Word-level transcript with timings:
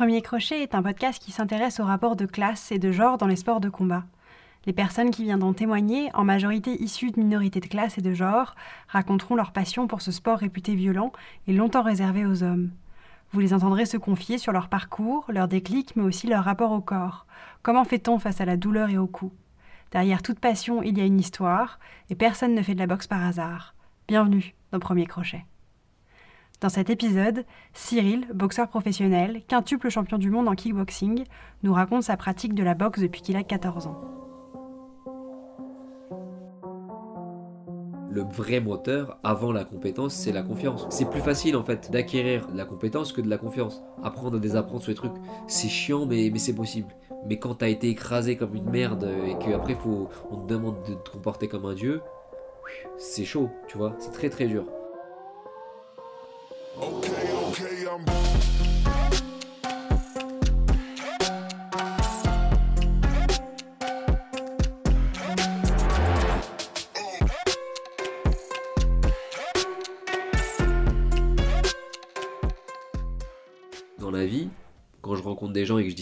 Premier 0.00 0.22
Crochet 0.22 0.62
est 0.62 0.74
un 0.74 0.82
podcast 0.82 1.22
qui 1.22 1.30
s'intéresse 1.30 1.78
aux 1.78 1.84
rapports 1.84 2.16
de 2.16 2.24
classe 2.24 2.72
et 2.72 2.78
de 2.78 2.90
genre 2.90 3.18
dans 3.18 3.26
les 3.26 3.36
sports 3.36 3.60
de 3.60 3.68
combat. 3.68 4.04
Les 4.64 4.72
personnes 4.72 5.10
qui 5.10 5.24
viennent 5.24 5.42
en 5.42 5.52
témoigner, 5.52 6.08
en 6.14 6.24
majorité 6.24 6.82
issues 6.82 7.10
de 7.10 7.20
minorités 7.20 7.60
de 7.60 7.66
classe 7.66 7.98
et 7.98 8.00
de 8.00 8.14
genre, 8.14 8.54
raconteront 8.88 9.34
leur 9.34 9.52
passion 9.52 9.86
pour 9.88 10.00
ce 10.00 10.10
sport 10.10 10.38
réputé 10.38 10.74
violent 10.74 11.12
et 11.46 11.52
longtemps 11.52 11.82
réservé 11.82 12.24
aux 12.24 12.42
hommes. 12.42 12.70
Vous 13.32 13.40
les 13.40 13.52
entendrez 13.52 13.84
se 13.84 13.98
confier 13.98 14.38
sur 14.38 14.52
leur 14.52 14.70
parcours, 14.70 15.26
leurs 15.28 15.48
déclics, 15.48 15.94
mais 15.96 16.02
aussi 16.02 16.28
leur 16.28 16.44
rapport 16.44 16.72
au 16.72 16.80
corps. 16.80 17.26
Comment 17.62 17.84
fait-on 17.84 18.18
face 18.18 18.40
à 18.40 18.46
la 18.46 18.56
douleur 18.56 18.88
et 18.88 18.96
au 18.96 19.06
coup? 19.06 19.34
Derrière 19.90 20.22
toute 20.22 20.40
passion, 20.40 20.82
il 20.82 20.96
y 20.96 21.02
a 21.02 21.04
une 21.04 21.20
histoire, 21.20 21.78
et 22.08 22.14
personne 22.14 22.54
ne 22.54 22.62
fait 22.62 22.72
de 22.72 22.80
la 22.80 22.86
boxe 22.86 23.06
par 23.06 23.22
hasard. 23.22 23.74
Bienvenue 24.08 24.54
dans 24.72 24.78
Premier 24.78 25.04
Crochet. 25.04 25.44
Dans 26.60 26.68
cet 26.68 26.90
épisode, 26.90 27.46
Cyril, 27.72 28.26
boxeur 28.34 28.68
professionnel, 28.68 29.40
quintuple 29.48 29.88
champion 29.88 30.18
du 30.18 30.28
monde 30.28 30.46
en 30.46 30.54
kickboxing, 30.54 31.24
nous 31.62 31.72
raconte 31.72 32.02
sa 32.02 32.18
pratique 32.18 32.54
de 32.54 32.62
la 32.62 32.74
boxe 32.74 33.00
depuis 33.00 33.22
qu'il 33.22 33.36
a 33.36 33.42
14 33.42 33.86
ans. 33.86 33.98
Le 38.10 38.22
vrai 38.24 38.60
moteur 38.60 39.18
avant 39.24 39.52
la 39.52 39.64
compétence, 39.64 40.12
c'est 40.12 40.32
la 40.32 40.42
confiance. 40.42 40.86
C'est 40.90 41.08
plus 41.08 41.22
facile 41.22 41.56
en 41.56 41.62
fait 41.62 41.90
d'acquérir 41.90 42.46
la 42.52 42.66
compétence 42.66 43.14
que 43.14 43.22
de 43.22 43.30
la 43.30 43.38
confiance. 43.38 43.82
Apprendre 44.02 44.36
à 44.36 44.40
désapprendre 44.40 44.84
les 44.86 44.94
trucs, 44.94 45.14
c'est 45.46 45.68
chiant 45.68 46.04
mais, 46.04 46.30
c'est 46.36 46.54
possible. 46.54 46.94
Mais 47.26 47.38
quand 47.38 47.54
t'as 47.54 47.68
été 47.68 47.88
écrasé 47.88 48.36
comme 48.36 48.54
une 48.54 48.68
merde 48.68 49.08
et 49.26 49.38
qu'après 49.38 49.78
on 50.30 50.36
te 50.36 50.46
demande 50.46 50.76
de 50.86 50.92
te 50.92 51.08
comporter 51.08 51.48
comme 51.48 51.64
un 51.64 51.74
dieu, 51.74 52.02
c'est 52.98 53.24
chaud, 53.24 53.48
tu 53.66 53.78
vois, 53.78 53.96
c'est 53.98 54.12
très 54.12 54.28
très 54.28 54.46
dur. 54.46 54.66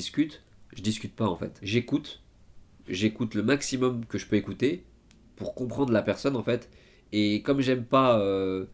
Discute, 0.09 0.43
je 0.75 0.83
discute 0.83 1.15
pas 1.15 1.27
en 1.27 1.37
fait. 1.37 1.59
J'écoute, 1.63 2.23
j'écoute 2.89 3.35
le 3.35 3.43
maximum 3.43 4.07
que 4.07 4.17
je 4.17 4.27
peux 4.27 4.37
écouter 4.37 4.85
pour 5.37 5.55
comprendre 5.55 5.93
la 5.93 6.03
personne 6.03 6.35
en 6.35 6.43
fait. 6.43 6.71
Et 7.13 7.43
comme 7.43 7.61
j'aime 7.61 7.85
pas 7.85 8.19
euh, 8.19 8.65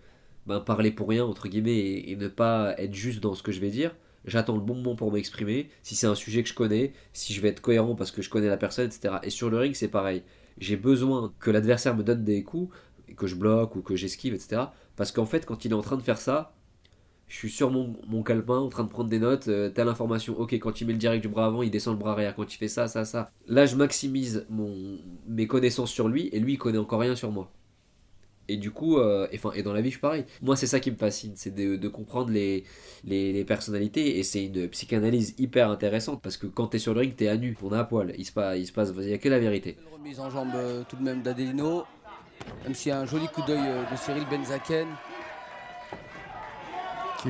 ben, 0.47 0.61
parler 0.61 0.93
pour 0.93 1.09
rien, 1.09 1.25
entre 1.25 1.49
guillemets, 1.49 2.05
et, 2.09 2.17
ne 2.17 2.29
pas 2.29 2.75
être 2.79 2.95
juste 2.95 3.21
dans 3.21 3.35
ce 3.35 3.43
que 3.43 3.51
je 3.51 3.61
vais 3.61 3.71
dire, 3.71 3.97
j'attends 4.25 4.55
le 4.55 4.63
bon 4.63 4.77
moment 4.77 4.95
pour 4.95 5.13
m'exprimer. 5.13 5.71
Si 5.83 5.97
c'est 5.97 6.07
un 6.07 6.15
sujet 6.15 6.45
que 6.45 6.49
je 6.49 6.55
connais, 6.55 6.93
si 7.13 7.33
je 7.33 7.41
vais 7.41 7.48
être 7.48 7.61
cohérent 7.61 7.97
parce 7.97 8.13
que 8.13 8.23
je 8.23 8.31
connais 8.31 8.48
la 8.48 8.57
personne, 8.57 8.87
etc. 8.87 9.17
Et 9.25 9.31
sur 9.31 9.51
le 9.51 9.59
ring, 9.59 9.75
c'est 9.75 9.89
pareil. 9.89 10.23
J'ai 10.59 10.77
besoin 10.77 11.33
que 11.41 11.51
l'adversaire 11.51 11.97
me 11.97 12.05
donne 12.05 12.23
des 12.23 12.45
coups, 12.45 12.73
que 13.17 13.27
je 13.27 13.35
bloque 13.35 13.75
ou 13.75 13.83
que 13.83 13.97
j'esquive, 13.97 14.35
etc. 14.35 14.63
Parce 14.95 15.11
qu'en 15.11 15.27
fait, 15.27 15.45
quand 15.47 15.65
il 15.65 15.73
est 15.73 15.75
en 15.75 15.83
train 15.83 15.97
de 15.97 16.03
faire 16.03 16.19
ça, 16.19 16.54
je 17.35 17.41
suis 17.41 17.51
sur 17.51 17.69
mon, 17.73 17.95
mon 18.07 18.23
calepin 18.23 18.59
en 18.59 18.69
train 18.69 18.85
de 18.85 18.89
prendre 18.89 19.11
des 19.11 19.19
notes, 19.19 19.49
euh, 19.49 19.69
telle 19.69 19.89
information, 19.89 20.39
ok, 20.39 20.55
quand 20.55 20.81
il 20.81 20.87
met 20.87 20.93
le 20.93 21.01
direct 21.01 21.21
du 21.21 21.29
bras 21.29 21.47
avant, 21.47 21.63
il 21.63 21.71
descend 21.71 21.95
le 21.95 21.99
bras 21.99 22.13
arrière, 22.13 22.37
quand 22.37 22.55
il 22.55 22.57
fait 22.57 22.69
ça, 22.69 22.87
ça, 22.87 23.05
ça. 23.05 23.33
Là, 23.49 23.67
je 23.67 23.75
maximise 23.75 24.47
mon, 24.51 24.99
mes 25.27 25.49
connaissances 25.49 25.91
sur 25.91 26.07
lui, 26.07 26.29
et 26.29 26.39
lui, 26.39 26.53
il 26.53 26.59
connaît 26.59 26.79
encore 26.79 27.01
rien 27.01 27.17
sur 27.17 27.33
moi. 27.33 27.51
Et 28.47 28.57
du 28.57 28.71
coup, 28.71 28.99
euh, 28.99 29.27
et, 29.33 29.41
et 29.57 29.63
dans 29.65 29.73
la 29.73 29.81
vie, 29.81 29.89
je 29.89 29.95
suis 29.95 30.01
pareil. 30.01 30.27
Moi, 30.43 30.55
c'est 30.55 30.69
ça 30.69 30.79
qui 30.79 30.93
me 30.93 30.97
fascine, 30.97 31.33
c'est 31.35 31.53
de, 31.53 31.89
comprendre 31.89 32.31
les, 32.31 32.63
les, 33.03 33.45
personnalités. 33.45 34.21
Et 34.21 34.23
c'est 34.23 34.45
une 34.45 34.69
psychanalyse 34.69 35.35
hyper 35.37 35.71
intéressante 35.71 36.23
parce 36.23 36.37
que 36.37 36.47
quand 36.47 36.69
t'es 36.69 36.79
sur 36.79 36.95
le 36.95 37.01
ring, 37.01 37.17
t'es 37.17 37.27
à 37.27 37.37
nu, 37.37 37.57
on 37.65 37.75
est 37.75 37.79
à 37.79 37.83
poil. 37.83 38.15
Il 38.17 38.25
se 38.25 38.33
passe, 38.33 38.59
il 38.59 38.67
se 38.67 38.73
passe, 38.73 38.91
a 38.91 39.19
que 39.19 39.29
la 39.29 39.41
vérité. 39.41 39.77
Remise 39.93 40.21
en 40.21 40.31
jambe 40.31 40.55
euh, 40.55 40.85
tout 40.89 40.95
de 40.95 41.03
même 41.03 41.23
d'Adelino, 41.23 41.85
même 42.63 42.75
s'il 42.75 42.91
y 42.91 42.92
a 42.92 43.01
un 43.01 43.07
joli 43.07 43.27
coup 43.27 43.42
d'œil 43.45 43.58
euh, 43.58 43.83
de 43.91 43.97
Cyril 43.97 44.25
Benzaken. 44.31 44.87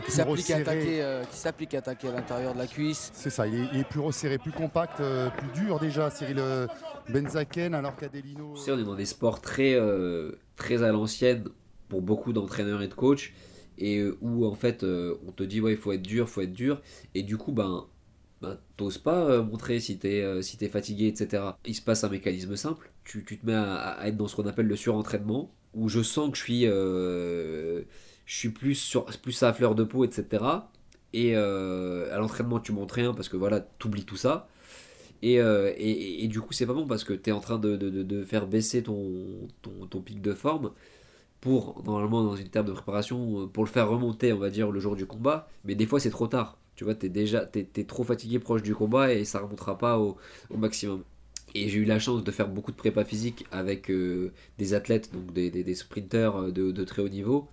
Qui 0.00 0.10
s'applique 0.10 0.50
à, 0.50 0.56
attaquer, 0.56 1.22
qui 1.30 1.36
s'applique 1.36 1.74
à 1.74 1.78
attaquer 1.78 2.08
à 2.08 2.12
l'intérieur 2.12 2.54
de 2.54 2.58
la 2.58 2.66
cuisse. 2.66 3.10
C'est 3.14 3.30
ça, 3.30 3.46
il 3.46 3.68
est, 3.78 3.88
plus 3.88 4.00
resserré, 4.00 4.38
plus 4.38 4.52
compact, 4.52 5.00
plus 5.36 5.62
dur 5.62 5.78
déjà, 5.78 6.10
Cyril 6.10 6.42
Benzaken, 7.08 7.74
alors 7.74 7.96
qu'Adelino. 7.96 8.54
Tu 8.56 8.62
sais, 8.62 8.72
on 8.72 8.78
est 8.78 8.84
dans 8.84 8.96
des 8.96 9.06
sports 9.06 9.40
très 9.40 9.78
très 10.56 10.82
à 10.82 10.92
l'ancienne 10.92 11.44
pour 11.88 12.02
beaucoup 12.02 12.32
d'entraîneurs 12.32 12.82
et 12.82 12.88
de 12.88 12.94
coachs 12.94 13.32
et 13.78 13.98
euh, 13.98 14.16
où 14.20 14.46
en 14.46 14.54
fait 14.54 14.82
euh, 14.84 15.16
on 15.26 15.32
te 15.32 15.42
dit 15.42 15.60
ouais 15.60 15.72
il 15.72 15.78
faut 15.78 15.92
être 15.92 16.02
dur 16.02 16.28
faut 16.28 16.40
être 16.40 16.52
dur 16.52 16.80
et 17.14 17.22
du 17.22 17.36
coup 17.36 17.52
ben, 17.52 17.86
ben 18.40 18.58
t'oses 18.76 18.98
pas 18.98 19.24
euh, 19.24 19.42
montrer 19.42 19.80
si 19.80 19.98
t'es 19.98 20.42
si 20.42 20.56
es 20.60 20.68
fatigué 20.68 21.08
etc 21.08 21.42
il 21.64 21.74
se 21.74 21.82
passe 21.82 22.04
un 22.04 22.08
mécanisme 22.08 22.56
simple 22.56 22.90
tu, 23.04 23.24
tu 23.24 23.38
te 23.38 23.46
mets 23.46 23.54
à, 23.54 23.98
être 24.06 24.16
dans 24.16 24.28
ce 24.28 24.36
qu'on 24.36 24.46
appelle 24.46 24.66
le 24.66 24.76
surentraînement 24.76 25.50
où 25.74 25.88
je 25.88 26.02
sens 26.02 26.30
que 26.30 26.36
je 26.36 26.42
suis 26.42 26.66
je 28.26 28.36
suis 28.36 28.50
plus 28.50 28.74
sur 28.74 29.04
plus 29.04 29.42
à 29.42 29.52
fleur 29.52 29.74
de 29.74 29.84
peau 29.84 30.04
etc 30.04 30.44
et 31.12 31.36
à 31.36 32.18
l'entraînement 32.18 32.60
tu 32.60 32.72
montres 32.72 32.94
rien 32.94 33.14
parce 33.14 33.28
que 33.28 33.36
voilà 33.36 33.60
t'oublies 33.60 34.04
tout 34.04 34.16
ça 34.16 34.48
et, 35.22 35.36
et, 35.36 36.24
et, 36.24 36.28
du 36.28 36.42
coup, 36.42 36.52
c'est 36.52 36.66
pas 36.66 36.74
bon 36.74 36.86
parce 36.86 37.02
que 37.02 37.14
tu 37.14 37.30
es 37.30 37.32
en 37.32 37.40
train 37.40 37.58
de, 37.58 37.76
de, 37.76 38.02
de, 38.02 38.24
faire 38.24 38.46
baisser 38.46 38.82
ton, 38.82 39.48
ton, 39.62 39.86
ton, 39.86 40.02
pic 40.02 40.20
de 40.20 40.34
forme 40.34 40.72
pour, 41.40 41.82
normalement, 41.84 42.22
dans 42.22 42.36
une 42.36 42.48
terme 42.48 42.66
de 42.66 42.72
préparation, 42.72 43.48
pour 43.48 43.64
le 43.64 43.70
faire 43.70 43.88
remonter, 43.88 44.32
on 44.34 44.38
va 44.38 44.50
dire, 44.50 44.70
le 44.70 44.80
jour 44.80 44.96
du 44.96 45.06
combat. 45.06 45.48
Mais 45.64 45.74
des 45.74 45.86
fois, 45.86 46.00
c'est 46.00 46.10
trop 46.10 46.26
tard. 46.26 46.58
Tu 46.76 46.84
vois, 46.84 46.94
tu 46.94 47.06
es 47.06 47.08
déjà 47.08 47.46
es, 47.54 47.68
es, 47.76 47.84
trop 47.84 48.04
fatigué 48.04 48.38
proche 48.38 48.62
du 48.62 48.74
combat 48.74 49.12
et 49.12 49.24
ça 49.24 49.40
remontera 49.40 49.78
pas 49.78 49.98
au, 49.98 50.16
maximum. 50.50 51.04
Et 51.54 51.68
j'ai 51.68 51.78
eu 51.78 51.84
la 51.84 51.98
chance 51.98 52.24
de 52.24 52.30
faire 52.30 52.48
beaucoup 52.48 52.72
de 52.72 52.76
prépa 52.76 53.04
physique 53.04 53.46
avec 53.52 53.90
euh, 53.90 54.32
des 54.58 54.74
athlètes, 54.74 55.12
donc 55.12 55.32
des, 55.32 55.50
des, 55.50 55.74
sprinters 55.74 56.52
de, 56.52 56.84
très 56.84 57.02
haut 57.02 57.08
niveau. 57.08 57.48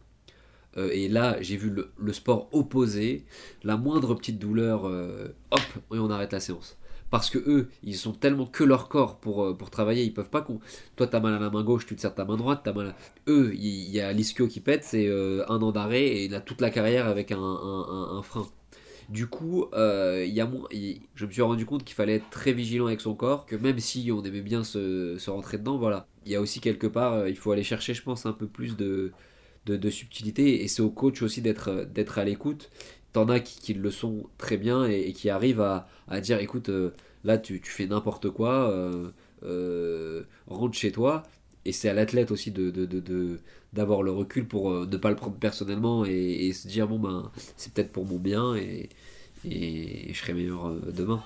Euh, 0.78 0.90
et 0.92 1.08
là, 1.08 1.38
j'ai 1.42 1.58
vu 1.58 1.70
le, 1.98 2.14
sport 2.14 2.50
opposé. 2.52 3.26
La 3.64 3.78
moindre 3.78 4.16
petite 4.16 4.40
douleur, 4.40 4.88
euh, 4.88 5.28
hop, 5.52 5.62
et 5.94 6.00
on 6.00 6.09
arrête 6.09 6.34
la 6.34 6.40
séance 6.40 6.78
parce 7.09 7.30
que 7.30 7.40
eux, 7.40 7.68
ils 7.84 7.98
sont 7.98 8.14
tellement 8.14 8.46
que 8.46 8.64
leur 8.64 8.88
corps 8.88 9.18
pour, 9.20 9.44
euh, 9.44 9.54
pour 9.54 9.70
travailler, 9.70 10.06
ils 10.06 10.14
peuvent 10.14 10.30
pas 10.30 10.40
qu'on. 10.40 10.62
Toi, 10.96 11.08
t'as 11.08 11.20
mal 11.20 11.34
à 11.34 11.40
la 11.40 11.50
main 11.50 11.62
gauche, 11.62 11.86
tu 11.86 11.94
te 11.94 12.00
sers 12.00 12.16
ta 12.16 12.24
main 12.24 12.38
droite, 12.38 12.62
t'as 12.64 12.72
mal 12.72 12.88
à... 12.88 12.96
Eux, 13.28 13.52
il 13.54 13.90
y, 13.90 14.00
a 14.00 14.14
l'ischio 14.14 14.48
qui 14.48 14.62
pète, 14.62 14.86
c'est 14.86 15.10
un 15.10 15.62
an 15.62 15.74
d'arrêt 15.74 16.06
et 16.06 16.26
il 16.26 16.36
a 16.36 16.40
toute 16.40 16.62
la 16.62 16.70
carrière 16.70 17.08
avec 17.08 17.34
un, 17.34 17.38
un, 17.38 18.22
frein. 18.22 18.48
Du 19.10 19.28
coup, 19.28 19.66
euh, 19.74 20.26
y 20.26 20.40
a 20.40 20.50
je 21.16 21.26
me 21.26 21.31
suis 21.31 21.42
rendu 21.42 21.66
compte 21.66 21.84
qu'il 21.84 21.96
fallait 21.96 22.16
être 22.16 22.30
très 22.30 22.54
vigilant 22.54 22.88
avec 22.88 23.02
son 23.02 23.14
corps, 23.14 23.46
que 23.46 23.58
même 23.58 23.80
si 23.80 24.10
on 24.14 24.24
aimait 24.24 24.40
bien 24.40 24.64
se, 24.64 25.18
se 25.18 25.30
rentrer 25.30 25.58
dedans, 25.58 25.78
voilà. 25.78 26.08
Il 26.26 26.31
y 26.31 26.38
a 26.38 26.40
aussi 26.40 26.62
quelque 26.62 26.88
part, 26.88 27.28
il 27.28 27.36
faut 27.36 27.52
aller 27.52 27.64
chercher, 27.64 27.94
je 27.94 28.04
pense, 28.04 28.26
un 28.26 28.31
peu 28.31 28.48
plus 28.48 28.78
de, 28.78 29.12
de, 29.66 29.90
subtilité, 29.90 30.64
et 30.64 30.68
c'est 30.68 30.82
au 30.82 30.90
coach 30.90 31.22
aussi 31.22 31.42
d'être 31.42 32.18
à 32.18 32.24
l'écoute 32.26 32.70
t'en 33.14 33.30
as 33.30 33.40
qui, 33.40 33.74
le 33.74 33.92
sont 33.92 34.26
très 34.38 34.58
bien 34.58 34.86
et, 34.86 35.14
qui 35.14 35.30
arrivent 35.30 35.62
à, 35.62 35.88
dire 36.22 36.40
écoute, 36.40 36.70
euh, 36.70 36.92
là 37.24 37.38
tu, 37.38 37.62
fais 37.64 37.88
n'importe 37.88 38.30
quoi, 38.30 38.70
euh, 38.72 39.10
euh, 39.44 40.24
rentre 40.48 40.78
chez 40.78 40.92
toi. 40.92 41.24
Et 41.66 41.74
c'est 41.74 41.90
à 41.90 41.94
l'athlète 41.94 42.32
aussi 42.32 42.52
de, 42.52 42.72
d'avoir 43.74 44.02
le 44.02 44.12
recul 44.12 44.48
pour 44.48 44.72
ne 44.72 44.98
pas 44.98 45.10
le 45.10 45.16
prendre 45.16 45.38
personnellement 45.38 46.06
et, 46.06 46.52
se 46.54 46.68
dire 46.68 46.88
bon 46.88 46.98
ben 46.98 47.32
c'est 47.56 47.72
peut-être 47.74 47.92
pour 47.92 48.06
mon 48.06 48.18
bien 48.18 48.56
et, 48.56 48.90
et, 49.46 50.12
je 50.12 50.20
serai 50.20 50.34
meilleur 50.34 50.74
demain. 50.92 51.24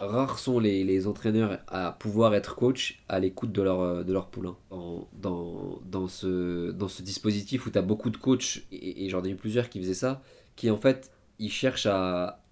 Rares 0.00 0.38
sont 0.38 0.58
les, 0.58 0.84
les, 0.84 1.06
entraîneurs 1.06 1.58
à 1.68 1.92
pouvoir 1.92 2.34
être 2.34 2.54
coach 2.54 3.02
à 3.08 3.20
l'écoute 3.20 3.52
de 3.52 3.62
leur, 3.62 3.80
euh, 3.80 4.02
de 4.02 4.12
leur 4.12 4.28
poulain. 4.28 4.56
Dans, 4.70 5.80
dans, 5.84 6.08
ce, 6.08 6.70
dans 6.70 6.88
ce 6.88 7.02
dispositif 7.02 7.66
où 7.66 7.70
tu 7.70 7.78
as 7.78 7.82
beaucoup 7.82 8.10
de 8.10 8.16
coachs, 8.16 8.62
et, 8.72 9.08
j'en 9.08 9.24
ai 9.24 9.30
eu 9.30 9.36
plusieurs 9.36 9.68
qui 9.68 9.80
faisaient 9.80 9.94
ça, 9.94 10.22
qui 10.56 10.70
en 10.70 10.76
fait, 10.76 11.12
ils 11.38 11.50
cherchent 11.50 11.86
à, 11.86 12.42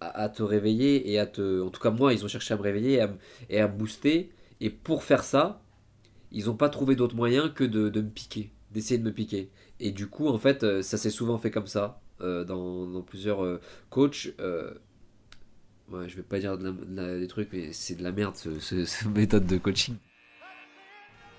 à, 0.00 0.28
te 0.28 0.42
réveiller 0.42 1.10
et 1.10 1.18
à 1.18 1.26
te... 1.26 1.62
En 1.62 1.70
tout 1.70 1.80
cas, 1.80 1.90
moi, 1.90 2.12
ils 2.12 2.24
ont 2.24 2.28
cherché 2.28 2.54
à 2.54 2.56
me 2.56 2.62
réveiller 2.62 2.94
et 2.94 3.00
à, 3.00 3.14
et 3.50 3.60
à 3.60 3.68
me 3.68 3.76
booster. 3.76 4.30
Et 4.60 4.70
pour 4.70 5.02
faire 5.02 5.24
ça, 5.24 5.62
ils 6.30 6.46
n'ont 6.46 6.56
pas 6.56 6.68
trouvé 6.68 6.96
d'autre 6.96 7.16
moyen 7.16 7.48
que 7.48 7.64
de, 7.64 7.88
de 7.88 8.00
me 8.00 8.10
piquer, 8.10 8.52
d'essayer 8.70 8.98
de 8.98 9.04
me 9.04 9.12
piquer. 9.12 9.50
Et 9.80 9.90
du 9.90 10.08
coup, 10.08 10.28
en 10.28 10.38
fait, 10.38 10.62
euh, 10.62 10.82
ça 10.82 10.96
s'est 10.96 11.10
souvent 11.10 11.38
fait 11.38 11.50
comme 11.50 11.66
ça. 11.66 12.00
Euh, 12.20 12.44
dans, 12.44 13.02
plusieurs 13.02 13.58
coachs, 13.90 14.28
Ouais, 15.92 16.08
je 16.08 16.16
vais 16.16 16.22
pas 16.22 16.38
dire 16.38 16.56
des 16.56 17.26
trucs, 17.28 17.50
mais 17.52 17.72
c'est 17.72 17.94
de 17.94 18.02
la 18.02 18.12
merde 18.12 18.34
ce, 18.36 18.58
cette 18.86 19.08
méthode 19.08 19.46
de 19.46 19.58
coaching. 19.58 19.96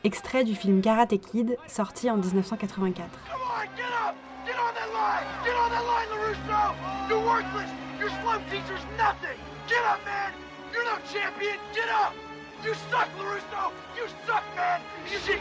Extrait 0.04 0.44
du 0.44 0.54
film 0.54 0.82
Karate 0.82 1.20
Kid, 1.20 1.58
sorti 1.68 2.10
en 2.10 2.18
1984. 2.18 3.10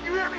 You 0.02 0.32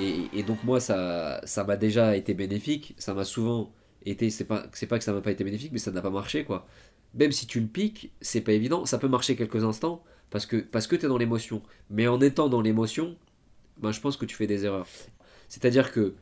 Et, 0.00 0.42
donc 0.42 0.62
moi, 0.64 0.80
ça 0.80 1.40
ça 1.44 1.64
m'a 1.64 1.76
déjà 1.76 2.16
été 2.16 2.34
bénéfique. 2.34 2.94
Ça 2.98 3.14
m'a 3.14 3.24
souvent 3.24 3.72
été... 4.04 4.30
C'est 4.30 4.44
pas, 4.44 4.66
c'est 4.72 4.86
pas 4.86 4.98
que 4.98 5.04
ça 5.04 5.12
m'a 5.12 5.20
pas 5.20 5.30
été 5.30 5.44
bénéfique, 5.44 5.72
mais 5.72 5.78
ça 5.78 5.90
n'a 5.90 6.02
pas 6.02 6.10
marché, 6.10 6.44
quoi. 6.44 6.66
Même 7.14 7.32
si 7.32 7.46
tu 7.46 7.60
le 7.60 7.66
piques, 7.66 8.12
c'est 8.20 8.42
pas 8.42 8.52
évident. 8.52 8.84
Ça 8.84 8.98
peut 8.98 9.08
marcher 9.08 9.36
quelques 9.36 9.64
instants, 9.64 10.02
parce 10.30 10.46
que, 10.46 10.56
parce 10.56 10.86
que 10.86 10.96
tu 10.96 11.06
es 11.06 11.08
dans 11.08 11.18
l'émotion. 11.18 11.62
Mais 11.90 12.06
en 12.08 12.20
étant 12.20 12.48
dans 12.48 12.60
l'émotion, 12.60 13.16
ben, 13.78 13.92
je 13.92 14.00
pense 14.00 14.16
que 14.16 14.26
tu 14.26 14.36
fais 14.36 14.46
des 14.46 14.64
erreurs. 14.66 14.86
C'est-à-dire 15.48 15.92
que, 15.92 16.14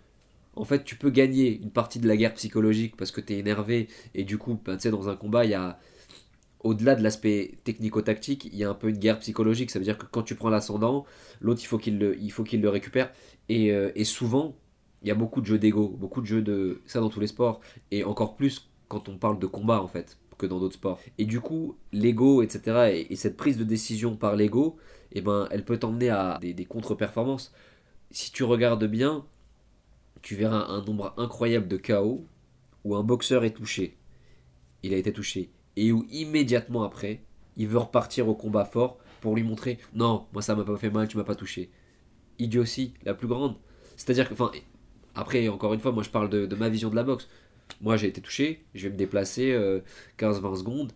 en 0.57 0.65
fait, 0.65 0.85
tu 0.85 0.97
peux 0.97 1.11
gagner 1.11 1.61
une 1.61 1.71
partie 1.71 1.99
de 1.99 2.07
la 2.07 2.17
guerre 2.17 2.35
psychologique 2.35 2.97
parce 2.97 3.11
que 3.11 3.21
tu 3.21 3.35
es 3.35 3.39
énervé, 3.39 3.89
et 4.15 4.25
du 4.25 4.39
coup, 4.39 4.61
ben, 4.65 4.77
tu 4.77 4.83
sais, 4.83 4.91
dans 4.91 5.09
un 5.09 5.17
combat, 5.17 5.45
il 5.45 5.51
y 5.51 5.55
a 5.55 5.79
au-delà 6.65 6.97
de 6.97 7.03
l'aspect 7.03 7.59
technico-tactique, 7.65 8.47
il 8.47 8.57
y 8.57 8.65
a 8.65 8.71
un 8.71 8.75
peu 8.75 8.89
une 8.89 8.97
guerre 8.97 9.19
psychologique. 9.21 9.71
Ça 9.71 9.79
veut 9.79 9.85
dire 9.85 9.99
que 9.99 10.07
quand 10.07 10.23
tu 10.23 10.35
prends 10.35 10.49
l'ascendant, 10.49 11.05
l'autre, 11.41 11.61
il 11.63 11.67
faut 11.67 11.79
qu'il 11.79 11.99
le, 11.99 12.69
récupère. 12.69 13.13
Et, 13.49 13.71
euh, 13.71 13.93
et 13.95 14.05
souvent, 14.05 14.57
il 15.03 15.09
y 15.09 15.11
a 15.11 15.15
beaucoup 15.15 15.43
de 15.43 15.47
jeux 15.47 15.59
d'ego, 15.59 15.89
beaucoup 15.89 16.23
de 16.23 16.27
jeux 16.27 16.43
de. 16.43 16.81
Ça 16.87 17.01
dans 17.01 17.11
tous 17.11 17.21
les 17.21 17.27
sports. 17.27 17.61
Et 17.91 18.03
encore 18.03 18.35
plus 18.35 18.71
quand 18.89 19.09
on 19.09 19.19
parle 19.19 19.39
de 19.39 19.47
combat, 19.47 19.83
en 19.83 19.89
fait, 19.89 20.19
que 20.39 20.47
dans 20.47 20.59
d'autres 20.59 20.77
sports. 20.77 20.99
Et 21.19 21.27
du 21.27 21.41
coup, 21.41 21.77
l'ego, 21.93 22.43
etc., 22.43 22.91
et, 22.93 23.13
et 23.13 23.17
cette 23.17 23.37
prise 23.37 23.59
de 23.59 23.65
décision 23.65 24.17
par 24.17 24.35
l'ego, 24.35 24.77
eh 25.13 25.21
ben, 25.21 25.47
elle 25.51 25.65
peut 25.65 25.79
t'emmener 25.79 26.09
à 26.09 26.39
des, 26.41 26.55
des 26.55 26.65
contre-performances. 26.65 27.53
Si 28.11 28.33
tu 28.33 28.43
regardes 28.43 28.87
bien, 28.87 29.27
tu 30.23 30.35
verras 30.35 30.67
un 30.69 30.83
nombre 30.83 31.13
incroyable 31.19 31.69
de 31.69 31.77
KO 31.77 32.25
où 32.85 32.97
un 32.97 33.03
boxeur 33.03 33.45
est 33.45 33.53
touché. 33.53 33.99
Il 34.83 34.95
a 34.95 34.97
été 34.97 35.13
touché 35.13 35.51
et 35.77 35.93
où 35.93 36.05
immédiatement 36.11 36.83
après, 36.85 37.21
il 37.57 37.69
veut 37.69 37.79
repartir 37.79 38.29
au 38.29 38.35
combat 38.35 38.65
fort 38.65 38.99
pour 39.21 39.37
lui 39.37 39.43
montrer 39.43 39.79
non, 39.95 40.27
moi 40.33 40.43
ça 40.43 40.55
m'a 40.55 40.65
pas 40.65 40.77
fait 40.77 40.91
mal, 40.91 41.09
tu 41.09 41.17
m'as 41.17 41.25
pas 41.25 41.35
touché. 41.35 41.71
Idiotie, 42.39 42.95
la 43.05 43.15
plus 43.15 43.29
grande. 43.29 43.57
C'est-à-dire 43.97 44.29
que, 44.29 44.35
enfin, 44.35 44.51
après, 45.15 45.49
encore 45.49 45.73
une 45.75 45.81
fois, 45.81 45.93
moi 45.93 46.03
je 46.03 46.11
parle 46.11 46.29
de, 46.29 46.55
ma 46.57 46.69
vision 46.69 46.91
de 46.91 46.97
la 46.97 47.05
boxe. 47.05 47.29
Moi 47.81 47.97
j'ai 47.97 48.09
été 48.09 48.21
touché, 48.21 48.65
je 48.75 48.85
vais 48.89 48.93
me 48.93 48.99
déplacer 48.99 49.53
euh, 49.53 49.81
15-20 50.19 50.57
secondes. 50.57 50.93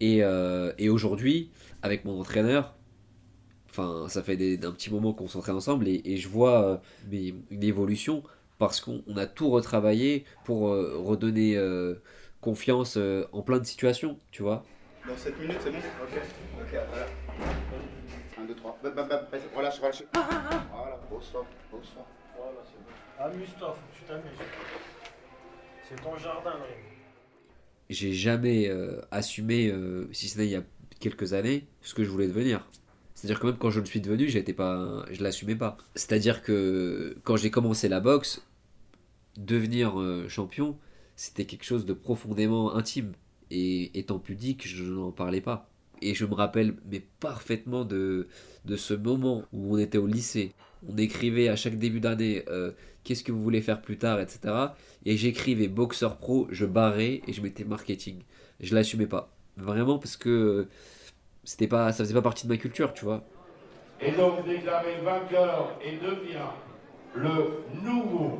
Et, 0.00 0.22
euh, 0.22 0.72
et 0.78 0.88
aujourd'hui, 0.88 1.50
avec 1.82 2.04
mon 2.04 2.20
entraîneur, 2.20 2.74
enfin, 3.70 4.06
ça 4.08 4.22
fait 4.22 4.36
des- 4.36 4.64
un 4.64 4.72
petit 4.72 4.90
moment 4.90 5.12
qu'on 5.12 5.28
s'entraîne 5.28 5.56
ensemble 5.56 5.88
et, 5.88 6.16
je 6.16 6.28
vois 6.28 6.80
euh, 7.12 7.30
une 7.50 7.62
évolution 7.64 8.22
parce 8.58 8.80
qu'on 8.80 9.02
on 9.06 9.16
a 9.16 9.26
tout 9.26 9.50
retravaillé 9.50 10.24
pour 10.44 10.68
euh, 10.68 10.96
redonner 10.98 11.56
euh, 11.56 11.94
confiance 12.40 12.96
euh, 12.96 13.26
en 13.32 13.42
plein 13.42 13.58
de 13.58 13.64
situations, 13.64 14.18
tu 14.30 14.42
vois. 14.42 14.64
Dans 15.06 15.16
7 15.16 15.38
minutes, 15.40 15.56
c'est 15.62 15.70
bon 15.70 15.78
Ok. 15.78 16.20
Ok, 16.60 16.68
voilà. 16.70 17.06
1, 18.38 18.44
2, 18.44 18.54
3. 18.54 18.78
Bam, 18.82 18.94
bam, 18.94 19.08
bam. 19.08 19.20
Relâche, 19.56 19.78
relâche. 19.78 20.02
Voilà, 20.12 20.96
pose-toi, 21.08 21.46
pose-toi. 21.70 22.06
Voilà, 22.36 22.58
c'est 22.64 22.78
bon. 22.78 23.24
Amuse-toi, 23.24 23.68
faut 23.68 23.92
que 23.92 23.98
tu 23.98 24.04
t'amuses. 24.04 24.38
C'est 25.88 26.02
ton 26.02 26.16
jardin, 26.18 26.52
ring. 26.52 26.84
J'ai 27.88 28.12
jamais 28.12 28.68
euh, 28.68 29.00
assumé, 29.10 29.68
euh, 29.68 30.08
si 30.12 30.28
ce 30.28 30.38
n'est 30.38 30.44
il 30.46 30.50
y 30.50 30.56
a 30.56 30.62
quelques 31.00 31.32
années, 31.32 31.66
ce 31.80 31.94
que 31.94 32.04
je 32.04 32.10
voulais 32.10 32.28
devenir. 32.28 32.68
C'est-à-dire 33.14 33.40
que 33.40 33.46
même 33.46 33.56
quand 33.56 33.70
je 33.70 33.80
le 33.80 33.86
suis 33.86 34.00
devenu, 34.00 34.28
j'étais 34.28 34.52
pas, 34.52 35.04
je 35.10 35.22
l'assumais 35.22 35.56
pas. 35.56 35.76
C'est-à-dire 35.94 36.42
que 36.42 37.16
quand 37.24 37.36
j'ai 37.36 37.50
commencé 37.50 37.88
la 37.88 38.00
boxe, 38.00 38.46
devenir 39.38 39.98
euh, 40.00 40.28
champion, 40.28 40.78
c'était 41.18 41.46
quelque 41.46 41.64
chose 41.64 41.84
de 41.84 41.94
profondément 41.94 42.76
intime. 42.76 43.12
Et 43.50 43.98
étant 43.98 44.20
pudique, 44.20 44.68
je 44.68 44.84
n'en 44.84 45.10
parlais 45.10 45.40
pas. 45.40 45.68
Et 46.00 46.14
je 46.14 46.24
me 46.24 46.34
rappelle 46.34 46.76
mais 46.88 47.02
parfaitement 47.18 47.84
de, 47.84 48.28
de 48.64 48.76
ce 48.76 48.94
moment 48.94 49.42
où 49.52 49.74
on 49.74 49.78
était 49.78 49.98
au 49.98 50.06
lycée. 50.06 50.52
On 50.88 50.96
écrivait 50.96 51.48
à 51.48 51.56
chaque 51.56 51.76
début 51.76 51.98
d'année 51.98 52.44
euh, 52.48 52.70
qu'est-ce 53.02 53.24
que 53.24 53.32
vous 53.32 53.42
voulez 53.42 53.62
faire 53.62 53.82
plus 53.82 53.98
tard, 53.98 54.20
etc. 54.20 54.54
Et 55.04 55.16
j'écrivais 55.16 55.66
boxeur 55.66 56.18
pro, 56.18 56.46
je 56.52 56.66
barrais 56.66 57.20
et 57.26 57.32
je 57.32 57.42
mettais 57.42 57.64
marketing. 57.64 58.22
Je 58.60 58.76
l'assumais 58.76 59.06
pas. 59.06 59.34
Vraiment 59.56 59.98
parce 59.98 60.16
que 60.16 60.68
c'était 61.42 61.66
pas, 61.66 61.90
ça 61.90 62.04
faisait 62.04 62.14
pas 62.14 62.22
partie 62.22 62.46
de 62.46 62.52
ma 62.52 62.58
culture, 62.58 62.94
tu 62.94 63.04
vois. 63.04 63.24
est 64.00 64.12
donc 64.12 64.46
déclaré 64.46 65.00
vainqueur 65.04 65.80
et 65.84 65.96
devient 65.96 66.46
le 67.16 67.82
nouveau 67.82 68.38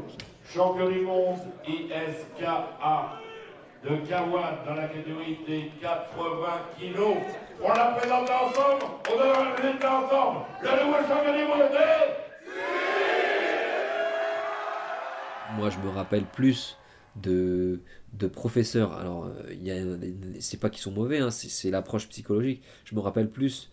champion 0.53 0.89
du 0.91 1.01
monde 1.01 1.39
ISKA 1.67 3.21
de 3.85 4.09
Kawan 4.09 4.55
dans 4.67 4.75
la 4.75 4.89
catégorie 4.89 5.39
des 5.47 5.71
80 5.81 6.47
kilos. 6.79 7.17
On 7.63 7.69
la 7.69 7.97
présente 7.99 8.31
ensemble, 8.31 8.85
on 9.13 9.19
donne 9.19 9.29
un 9.29 9.55
résultat 9.55 10.01
ensemble. 10.01 10.41
Le 10.63 10.85
nouveau 10.85 10.99
champion 11.07 11.33
du 11.33 11.45
monde 11.45 11.71
est... 11.75 12.17
Moi, 15.57 15.71
je 15.71 15.79
me 15.79 15.91
rappelle 15.91 16.25
plus 16.25 16.79
de, 17.17 17.81
de 18.15 18.27
professeurs. 18.27 18.95
Alors, 18.95 19.27
euh, 19.27 19.99
c'est 20.41 20.61
pas 20.61 20.71
qu'ils 20.71 20.83
sont 20.83 20.93
mauvais, 20.93 21.19
hein, 21.19 21.31
c'est, 21.31 21.49
c'est 21.49 21.71
l'approche 21.71 22.09
psychologique. 22.09 22.63
Je 22.85 22.95
me 22.95 23.01
rappelle 23.01 23.29
plus 23.29 23.71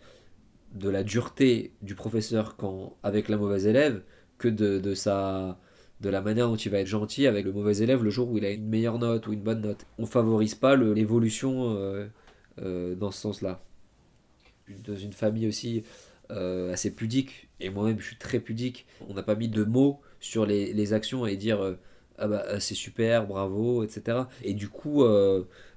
de 0.72 0.90
la 0.90 1.02
dureté 1.02 1.72
du 1.80 1.94
professeur 1.94 2.56
quand, 2.56 2.96
avec 3.02 3.28
la 3.28 3.38
mauvaise 3.38 3.66
élève 3.66 4.02
que 4.38 4.48
de, 4.48 4.78
de 4.78 4.94
sa 4.94 5.58
de 6.00 6.10
la 6.10 6.20
manière 6.20 6.48
dont 6.48 6.56
il 6.56 6.70
va 6.70 6.78
être 6.78 6.86
gentil 6.86 7.26
avec 7.26 7.44
le 7.44 7.52
mauvais 7.52 7.78
élève 7.78 8.02
le 8.02 8.10
jour 8.10 8.30
où 8.30 8.38
il 8.38 8.44
a 8.44 8.50
une 8.50 8.68
meilleure 8.68 8.98
note 8.98 9.26
ou 9.26 9.32
une 9.32 9.40
bonne 9.40 9.62
note. 9.62 9.86
On 9.98 10.06
favorise 10.06 10.54
pas 10.54 10.76
l'évolution 10.76 11.76
euh, 11.76 12.06
euh, 12.60 12.94
dans 12.94 13.10
ce 13.10 13.20
sens-là. 13.20 13.62
Dans 14.84 14.96
une 14.96 15.12
famille 15.12 15.46
aussi 15.46 15.84
euh, 16.30 16.72
assez 16.72 16.94
pudique, 16.94 17.48
et 17.60 17.70
moi-même 17.70 17.98
je 18.00 18.06
suis 18.06 18.16
très 18.16 18.40
pudique, 18.40 18.86
on 19.08 19.14
n'a 19.14 19.22
pas 19.22 19.36
mis 19.36 19.48
de 19.48 19.64
mots 19.64 20.00
sur 20.20 20.44
les, 20.44 20.92
actions 20.92 21.24
et 21.24 21.36
dire 21.36 21.76
ah 22.18 22.28
bah 22.28 22.60
c'est 22.60 22.74
super, 22.74 23.26
bravo, 23.26 23.84
etc. 23.84 24.22
Et 24.42 24.54
du 24.54 24.68
coup, 24.68 25.04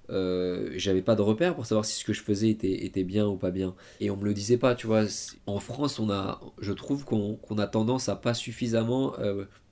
euh, 0.09 0.71
j'avais 0.75 1.01
pas 1.01 1.15
de 1.15 1.21
repère 1.21 1.55
pour 1.55 1.65
savoir 1.65 1.85
si 1.85 1.99
ce 1.99 2.03
que 2.03 2.13
je 2.13 2.23
faisais 2.23 2.49
était, 2.49 2.85
était 2.85 3.03
bien 3.03 3.27
ou 3.27 3.37
pas 3.37 3.51
bien. 3.51 3.75
Et 3.99 4.09
on 4.09 4.17
me 4.17 4.25
le 4.25 4.33
disait 4.33 4.57
pas, 4.57 4.75
tu 4.75 4.87
vois. 4.87 5.03
En 5.45 5.59
France, 5.59 5.99
on 5.99 6.09
a, 6.09 6.41
je 6.59 6.73
trouve 6.73 7.05
qu'on 7.05 7.57
a 7.57 7.67
tendance 7.67 8.09
à 8.09 8.15
pas 8.15 8.33
suffisamment 8.33 9.13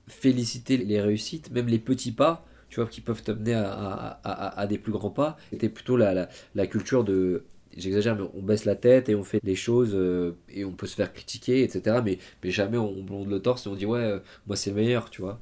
féliciter 0.08 0.76
les 0.76 1.00
réussites, 1.00 1.50
même 1.50 1.66
les 1.68 1.78
petits 1.78 2.12
pas, 2.12 2.44
tu 2.68 2.80
vois, 2.80 2.88
qui 2.88 3.00
peuvent 3.00 3.22
t'amener 3.22 3.54
à, 3.54 4.20
à, 4.24 4.66
des 4.66 4.78
plus 4.78 4.92
grands 4.92 5.10
pas. 5.10 5.36
C'était 5.50 5.68
plutôt 5.68 5.96
la, 5.96 6.28
culture 6.66 7.04
de 7.04 7.44
j'exagère, 7.76 8.16
mais 8.16 8.28
on 8.34 8.42
baisse 8.42 8.64
la 8.64 8.74
tête 8.74 9.08
et 9.08 9.14
on 9.14 9.24
fait 9.24 9.40
les 9.44 9.54
choses 9.54 9.92
euh, 9.94 10.36
et 10.48 10.64
on 10.64 10.72
peut 10.72 10.86
se 10.86 10.96
faire 10.96 11.12
critiquer, 11.12 11.62
etc. 11.62 12.00
Mais, 12.04 12.18
mais 12.42 12.50
jamais 12.50 12.78
on 12.78 13.02
blonde 13.02 13.28
le 13.28 13.40
torse 13.40 13.66
et 13.66 13.68
on 13.68 13.74
dit 13.74 13.86
ouais, 13.86 14.00
euh, 14.00 14.18
moi 14.46 14.56
c'est 14.56 14.70
le 14.70 14.76
meilleur, 14.76 15.10
tu 15.10 15.22
vois. 15.22 15.40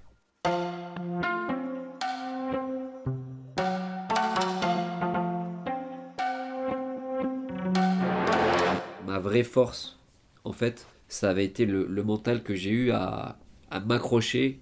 Ma 9.07 9.19
vraie 9.19 9.45
force, 9.45 9.99
en 10.45 10.53
fait, 10.53 10.87
ça 11.09 11.31
avait 11.31 11.45
été 11.45 11.65
le, 11.65 11.87
mental 12.03 12.43
que 12.43 12.55
j'ai 12.55 12.71
eu 12.71 12.91
à 12.91 13.39
m'accrocher, 13.87 14.61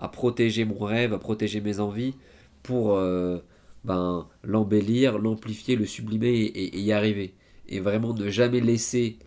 à 0.00 0.08
protéger 0.08 0.64
mon 0.64 0.78
rêve, 0.78 1.12
à 1.12 1.18
protéger 1.18 1.60
mes 1.60 1.78
envies 1.78 2.14
pour 2.62 2.96
euh, 2.96 3.38
ben, 3.84 4.26
l'embellir, 4.42 5.18
l'amplifier, 5.18 5.76
le 5.76 5.86
sublimer 5.86 6.32
et, 6.34 6.80
y 6.80 6.92
arriver. 6.92 7.34
Et 7.68 7.80
vraiment 7.80 8.14
ne 8.14 8.28
jamais 8.30 8.60
laisser 8.60 9.18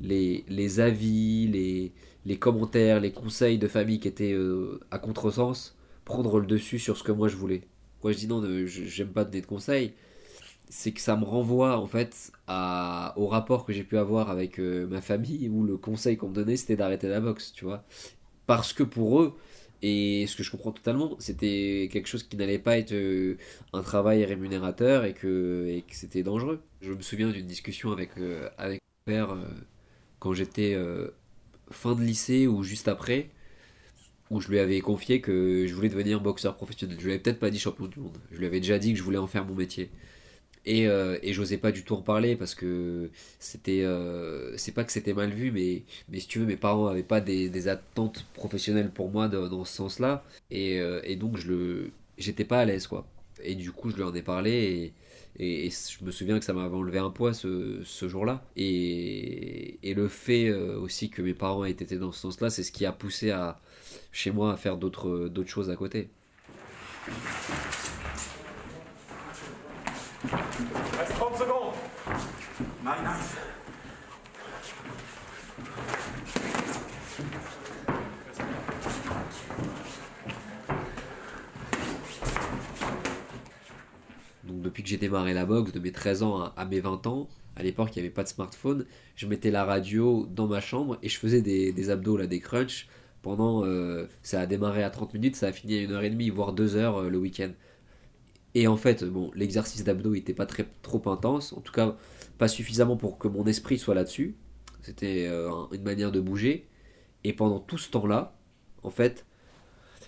les, 0.00 0.44
les 0.48 0.80
avis, 0.80 1.48
les, 1.48 1.92
les 2.26 2.38
commentaires, 2.38 3.00
les 3.00 3.12
conseils 3.12 3.58
de 3.58 3.66
famille 3.66 3.98
qui 3.98 4.08
étaient 4.08 4.32
euh, 4.32 4.80
à 4.90 4.98
contresens 4.98 5.74
prendre 6.04 6.38
le 6.38 6.46
dessus 6.46 6.78
sur 6.78 6.96
ce 6.96 7.02
que 7.02 7.12
moi 7.12 7.28
je 7.28 7.36
voulais. 7.36 7.62
Moi 8.02 8.12
je 8.12 8.18
dis 8.18 8.28
non, 8.28 8.42
j'aime 8.66 9.08
pas 9.08 9.24
donner 9.24 9.40
de 9.40 9.46
conseils. 9.46 9.94
C'est 10.68 10.92
que 10.92 11.00
ça 11.00 11.16
me 11.16 11.24
renvoie 11.24 11.78
en 11.78 11.86
fait 11.86 12.32
au 12.48 13.26
rapport 13.26 13.64
que 13.64 13.72
j'ai 13.72 13.84
pu 13.84 13.98
avoir 13.98 14.30
avec 14.30 14.58
euh, 14.60 14.86
ma 14.86 15.00
famille 15.00 15.48
où 15.48 15.64
le 15.64 15.76
conseil 15.76 16.16
qu'on 16.16 16.28
me 16.28 16.34
donnait 16.34 16.56
c'était 16.56 16.76
d'arrêter 16.76 17.08
la 17.08 17.20
boxe, 17.20 17.52
tu 17.52 17.64
vois. 17.64 17.84
Parce 18.46 18.72
que 18.72 18.82
pour 18.82 19.20
eux, 19.22 19.36
et 19.82 20.26
ce 20.26 20.36
que 20.36 20.42
je 20.42 20.50
comprends 20.50 20.72
totalement, 20.72 21.16
c'était 21.18 21.88
quelque 21.92 22.08
chose 22.08 22.22
qui 22.22 22.36
n'allait 22.36 22.58
pas 22.58 22.78
être 22.78 22.92
euh, 22.92 23.36
un 23.72 23.82
travail 23.82 24.24
rémunérateur 24.24 25.04
et 25.04 25.12
que, 25.12 25.80
c'était 25.90 26.22
dangereux. 26.22 26.62
Je 26.80 26.92
me 26.92 27.02
souviens 27.02 27.30
d'une 27.30 27.46
discussion 27.46 27.92
avec, 27.92 28.10
euh, 28.18 28.48
avec 28.58 28.80
mon 28.80 29.12
père 29.12 29.30
euh, 29.32 29.44
quand 30.18 30.32
j'étais 30.32 30.76
fin 31.70 31.94
de 31.94 32.02
lycée 32.02 32.46
ou 32.46 32.62
juste 32.62 32.88
après, 32.88 33.30
où 34.30 34.40
je 34.40 34.48
lui 34.48 34.58
avais 34.58 34.80
confié 34.80 35.20
que 35.20 35.66
je 35.66 35.74
voulais 35.74 35.88
devenir 35.88 36.20
boxeur 36.20 36.56
professionnel. 36.56 36.96
Je 36.98 37.04
lui 37.04 37.12
avais 37.12 37.22
peut-être 37.22 37.38
pas 37.38 37.50
dit 37.50 37.58
champion 37.58 37.86
du 37.86 38.00
monde. 38.00 38.18
Je 38.32 38.38
lui 38.38 38.46
avais 38.46 38.60
déjà 38.60 38.78
dit 38.78 38.92
que 38.92 38.98
je 38.98 39.04
voulais 39.04 39.18
en 39.18 39.26
faire 39.26 39.44
mon 39.44 39.54
métier. 39.54 39.90
Et, 40.66 40.88
euh, 40.88 41.16
et 41.22 41.32
j'osais 41.32 41.58
pas 41.58 41.70
du 41.70 41.84
tout 41.84 41.94
en 41.94 42.02
parler 42.02 42.34
parce 42.36 42.54
que 42.56 43.10
c'était. 43.38 43.82
euh, 43.82 44.56
c'est 44.56 44.72
pas 44.72 44.82
que 44.84 44.92
c'était 44.92 45.14
mal 45.14 45.30
vu, 45.30 45.52
mais, 45.52 45.84
mais 46.08 46.18
si 46.18 46.26
tu 46.26 46.40
veux, 46.40 46.46
mes 46.46 46.56
parents 46.56 46.88
avaient 46.88 47.04
pas 47.04 47.20
des, 47.20 47.68
attentes 47.68 48.26
professionnelles 48.34 48.90
pour 48.90 49.10
moi 49.10 49.28
dans 49.28 49.64
ce 49.64 49.76
sens-là. 49.76 50.24
Et, 50.50 50.80
euh, 50.80 51.00
et 51.04 51.14
donc 51.16 51.36
je 51.36 51.48
le. 51.48 51.90
j'étais 52.18 52.44
pas 52.44 52.60
à 52.60 52.64
l'aise 52.64 52.88
quoi. 52.88 53.06
Et 53.42 53.54
du 53.54 53.70
coup, 53.72 53.90
je 53.90 53.96
lui 53.96 54.02
en 54.02 54.14
ai 54.14 54.22
parlé 54.22 54.92
et, 55.38 55.70
je 55.70 56.04
me 56.04 56.10
souviens 56.10 56.38
que 56.38 56.44
ça 56.44 56.54
m'avait 56.54 56.74
enlevé 56.74 56.98
un 56.98 57.10
poids 57.10 57.34
ce, 57.34 57.82
ce 57.84 58.08
jour-là. 58.08 58.42
Et, 58.56 59.78
le 59.84 60.08
fait 60.08 60.48
euh, 60.48 60.78
aussi 60.78 61.10
que 61.10 61.22
mes 61.22 61.34
parents 61.34 61.64
aient 61.64 61.70
été 61.70 61.96
dans 61.96 62.12
ce 62.12 62.20
sens-là, 62.20 62.50
c'est 62.50 62.62
ce 62.62 62.72
qui 62.72 62.86
a 62.86 62.92
poussé 62.92 63.30
à, 63.30 63.60
chez 64.12 64.30
moi 64.30 64.52
à 64.52 64.56
faire 64.56 64.76
d'autres 64.78 65.30
choses 65.46 65.70
à 65.70 65.76
côté. 65.76 66.08
Reste 70.32 71.12
30 71.12 71.36
secondes. 71.36 71.74
Donc 84.44 84.62
depuis 84.62 84.82
que 84.82 84.88
j'ai 84.88 84.96
démarré 84.96 85.34
la 85.34 85.44
boxe, 85.46 85.72
de 85.72 85.78
mes 85.80 85.92
13 85.92 86.22
ans 86.22 86.40
à, 86.40 86.54
à 86.56 86.64
mes 86.64 86.80
20 86.80 87.06
ans, 87.06 87.28
à 87.56 87.62
l'époque 87.62 87.90
il 87.94 87.98
n'y 88.00 88.06
avait 88.06 88.14
pas 88.14 88.22
de 88.22 88.28
smartphone, 88.28 88.84
je 89.16 89.26
mettais 89.26 89.50
la 89.50 89.64
radio 89.64 90.26
dans 90.30 90.46
ma 90.46 90.60
chambre 90.60 90.98
et 91.02 91.08
je 91.08 91.18
faisais 91.18 91.42
des, 91.42 91.72
des 91.72 91.90
abdos, 91.90 92.16
là, 92.16 92.26
des 92.26 92.40
crunchs. 92.40 92.88
Pendant, 93.22 93.64
euh, 93.64 94.06
ça 94.22 94.40
a 94.40 94.46
démarré 94.46 94.84
à 94.84 94.90
30 94.90 95.14
minutes, 95.14 95.34
ça 95.36 95.48
a 95.48 95.52
fini 95.52 95.76
à 95.78 95.86
1h30, 95.86 96.30
voire 96.30 96.54
2h 96.54 96.76
euh, 96.76 97.10
le 97.10 97.18
week-end. 97.18 97.50
Et 98.58 98.68
en 98.68 98.78
fait, 98.78 99.04
bon, 99.04 99.30
l'exercice 99.34 99.84
d'abdos 99.84 100.14
n'était 100.14 100.32
pas 100.32 100.46
très, 100.46 100.66
trop 100.80 101.02
intense, 101.10 101.52
en 101.52 101.60
tout 101.60 101.74
cas 101.74 101.94
pas 102.38 102.48
suffisamment 102.48 102.96
pour 102.96 103.18
que 103.18 103.28
mon 103.28 103.44
esprit 103.46 103.78
soit 103.78 103.94
là-dessus. 103.94 104.34
C'était 104.80 105.26
euh, 105.28 105.50
un- 105.52 105.68
une 105.72 105.82
manière 105.82 106.10
de 106.10 106.20
bouger. 106.20 106.66
Et 107.22 107.34
pendant 107.34 107.58
tout 107.60 107.76
ce 107.76 107.90
temps-là, 107.90 108.34
en 108.82 108.88
fait, 108.88 109.26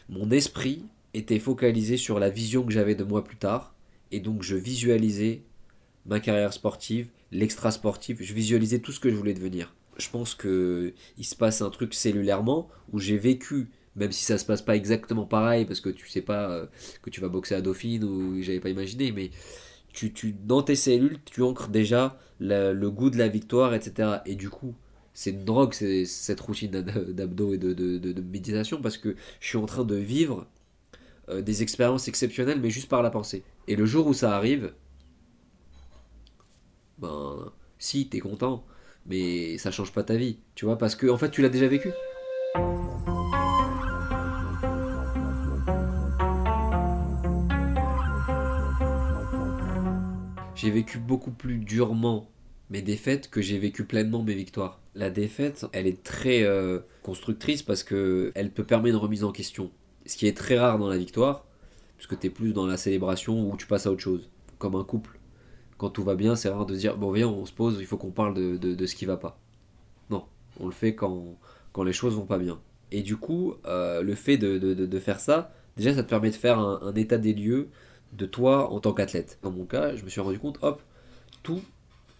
mon 0.08 0.30
esprit 0.30 0.82
était 1.12 1.38
focalisé 1.38 1.98
sur 1.98 2.18
la 2.18 2.30
vision 2.30 2.64
que 2.64 2.72
j'avais 2.72 2.94
de 2.94 3.04
moi 3.04 3.22
plus 3.22 3.36
tard. 3.36 3.74
Et 4.12 4.20
donc 4.20 4.42
je 4.42 4.56
visualisais 4.56 5.42
ma 6.06 6.18
carrière 6.18 6.54
sportive, 6.54 7.08
l'extra 7.32 7.70
sportif, 7.70 8.22
je 8.22 8.32
visualisais 8.32 8.78
tout 8.78 8.92
ce 8.92 9.00
que 9.00 9.10
je 9.10 9.14
voulais 9.14 9.34
devenir. 9.34 9.74
Je 9.98 10.08
pense 10.08 10.34
que 10.34 10.94
il 11.18 11.24
se 11.26 11.34
passe 11.36 11.60
un 11.60 11.68
truc 11.68 11.92
cellulairement 11.92 12.68
où 12.92 12.98
j'ai 12.98 13.18
vécu, 13.18 13.68
même 13.98 14.12
si 14.12 14.24
ça 14.24 14.38
se 14.38 14.44
passe 14.44 14.62
pas 14.62 14.76
exactement 14.76 15.26
pareil, 15.26 15.64
parce 15.64 15.80
que 15.80 15.90
tu 15.90 16.08
sais 16.08 16.22
pas 16.22 16.50
euh, 16.50 16.66
que 17.02 17.10
tu 17.10 17.20
vas 17.20 17.28
boxer 17.28 17.54
à 17.54 17.60
Dauphine 17.60 18.04
ou 18.04 18.40
j'avais 18.42 18.60
pas 18.60 18.70
imaginé, 18.70 19.12
mais 19.12 19.30
tu, 19.92 20.12
tu, 20.12 20.32
dans 20.32 20.62
tes 20.62 20.76
cellules, 20.76 21.18
tu 21.24 21.42
ancres 21.42 21.68
déjà 21.68 22.18
le 22.40 22.88
goût 22.88 23.10
de 23.10 23.18
la 23.18 23.28
victoire, 23.28 23.74
etc. 23.74 24.22
Et 24.26 24.36
du 24.36 24.48
coup, 24.50 24.74
c'est 25.14 25.30
une 25.30 25.44
drogue, 25.44 25.72
c'est 25.74 26.04
cette 26.04 26.40
routine 26.40 26.70
d'ab- 26.70 27.10
d'abdos 27.10 27.54
et 27.54 27.58
de 27.58 28.22
méditation, 28.22 28.80
parce 28.80 28.98
que 28.98 29.16
je 29.40 29.48
suis 29.48 29.58
en 29.58 29.66
train 29.66 29.84
de 29.84 29.96
vivre 29.96 30.46
euh, 31.28 31.42
des 31.42 31.62
expériences 31.62 32.08
exceptionnelles, 32.08 32.60
mais 32.60 32.70
juste 32.70 32.88
par 32.88 33.02
la 33.02 33.10
pensée. 33.10 33.42
Et 33.66 33.76
le 33.76 33.84
jour 33.84 34.06
où 34.06 34.14
ça 34.14 34.34
arrive, 34.34 34.72
ben, 36.98 37.52
si, 37.78 38.08
t'es 38.08 38.20
content, 38.20 38.64
mais 39.06 39.58
ça 39.58 39.70
change 39.70 39.92
pas 39.92 40.02
ta 40.02 40.16
vie, 40.16 40.38
tu 40.54 40.64
vois, 40.64 40.78
parce 40.78 40.94
que 40.94 41.06
en 41.06 41.18
fait, 41.18 41.30
tu 41.30 41.42
l'as 41.42 41.48
déjà 41.50 41.68
vécu. 41.68 41.90
J'ai 50.68 50.74
vécu 50.74 50.98
beaucoup 50.98 51.30
plus 51.30 51.56
durement 51.56 52.30
mes 52.68 52.82
défaites 52.82 53.30
que 53.30 53.40
j'ai 53.40 53.58
vécu 53.58 53.84
pleinement 53.84 54.22
mes 54.22 54.34
victoires. 54.34 54.82
La 54.94 55.08
défaite, 55.08 55.64
elle 55.72 55.86
est 55.86 56.02
très 56.02 56.42
euh, 56.42 56.80
constructrice 57.02 57.62
parce 57.62 57.82
que 57.82 58.32
elle 58.34 58.52
peut 58.52 58.64
permettre 58.64 58.94
une 58.94 59.00
remise 59.00 59.24
en 59.24 59.32
question. 59.32 59.70
Ce 60.04 60.14
qui 60.14 60.26
est 60.26 60.36
très 60.36 60.58
rare 60.58 60.78
dans 60.78 60.90
la 60.90 60.98
victoire, 60.98 61.46
puisque 61.96 62.18
tu 62.18 62.26
es 62.26 62.30
plus 62.30 62.52
dans 62.52 62.66
la 62.66 62.76
célébration 62.76 63.50
où 63.50 63.56
tu 63.56 63.66
passes 63.66 63.86
à 63.86 63.90
autre 63.90 64.02
chose. 64.02 64.28
Comme 64.58 64.74
un 64.74 64.84
couple. 64.84 65.18
Quand 65.78 65.88
tout 65.88 66.04
va 66.04 66.14
bien, 66.14 66.36
c'est 66.36 66.50
rare 66.50 66.66
de 66.66 66.74
se 66.74 66.80
dire 66.80 66.98
bon 66.98 67.12
viens, 67.12 67.28
on 67.28 67.46
se 67.46 67.52
pose, 67.54 67.78
il 67.80 67.86
faut 67.86 67.96
qu'on 67.96 68.10
parle 68.10 68.34
de, 68.34 68.86
ce 68.86 68.94
qui 68.94 69.06
va 69.06 69.16
pas. 69.16 69.40
Non, 70.10 70.26
on 70.60 70.66
le 70.66 70.72
fait 70.72 70.94
quand, 70.94 71.38
les 71.82 71.94
choses 71.94 72.14
vont 72.14 72.26
pas 72.26 72.38
bien. 72.38 72.60
Et 72.92 73.00
du 73.00 73.16
coup, 73.16 73.54
euh, 73.64 74.02
le 74.02 74.14
fait 74.14 74.36
de, 74.36 74.98
faire 74.98 75.18
ça, 75.18 75.50
déjà 75.78 75.94
ça 75.94 76.02
te 76.02 76.10
permet 76.10 76.28
de 76.28 76.36
faire 76.36 76.58
un 76.58 76.94
état 76.94 77.16
des 77.16 77.32
lieux 77.32 77.70
de 78.12 78.26
toi 78.26 78.72
en 78.72 78.80
tant 78.80 78.92
qu'athlète. 78.92 79.38
Dans 79.42 79.50
mon 79.50 79.64
cas, 79.64 79.96
je 79.96 80.04
me 80.04 80.08
suis 80.08 80.20
rendu 80.20 80.38
compte, 80.38 80.58
hop, 80.62 80.82
tous 81.42 81.62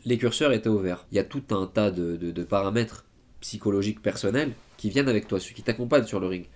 les 0.05 0.19
curseurs 0.19 0.53
étaient 0.53 0.69
ouverts. 0.69 1.07
Il 1.13 1.17
y 1.17 1.19
a 1.19 1.25
tout 1.25 1.43
un 1.51 1.67
tas 1.67 1.91
de, 1.91 2.17
de, 2.17 2.45
paramètres 2.45 3.05
psychologiques 3.41 4.03
personnels 4.03 4.53
qui 4.77 4.91
viennent 4.91 5.09
avec 5.09 5.29
toi, 5.29 5.41
ceux 5.41 5.55
qui 5.55 5.63
t'accompagnent 5.63 6.07
sur 6.07 6.21
le 6.21 6.27
ring. 6.27 6.47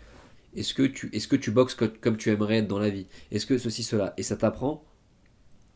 Est-ce 0.54 0.74
que 0.74 0.82
tu, 0.82 1.10
est-ce 1.12 1.28
que 1.28 1.36
tu 1.36 1.50
boxes 1.50 1.74
co- 1.74 1.86
comme 2.00 2.16
tu 2.16 2.30
aimerais 2.30 2.58
être 2.58 2.68
dans 2.68 2.78
la 2.78 2.90
vie? 2.90 3.06
Est-ce 3.30 3.46
que 3.46 3.58
ceci, 3.58 3.82
cela? 3.82 4.14
Et 4.16 4.22
ça 4.22 4.36
t'apprend, 4.36 4.84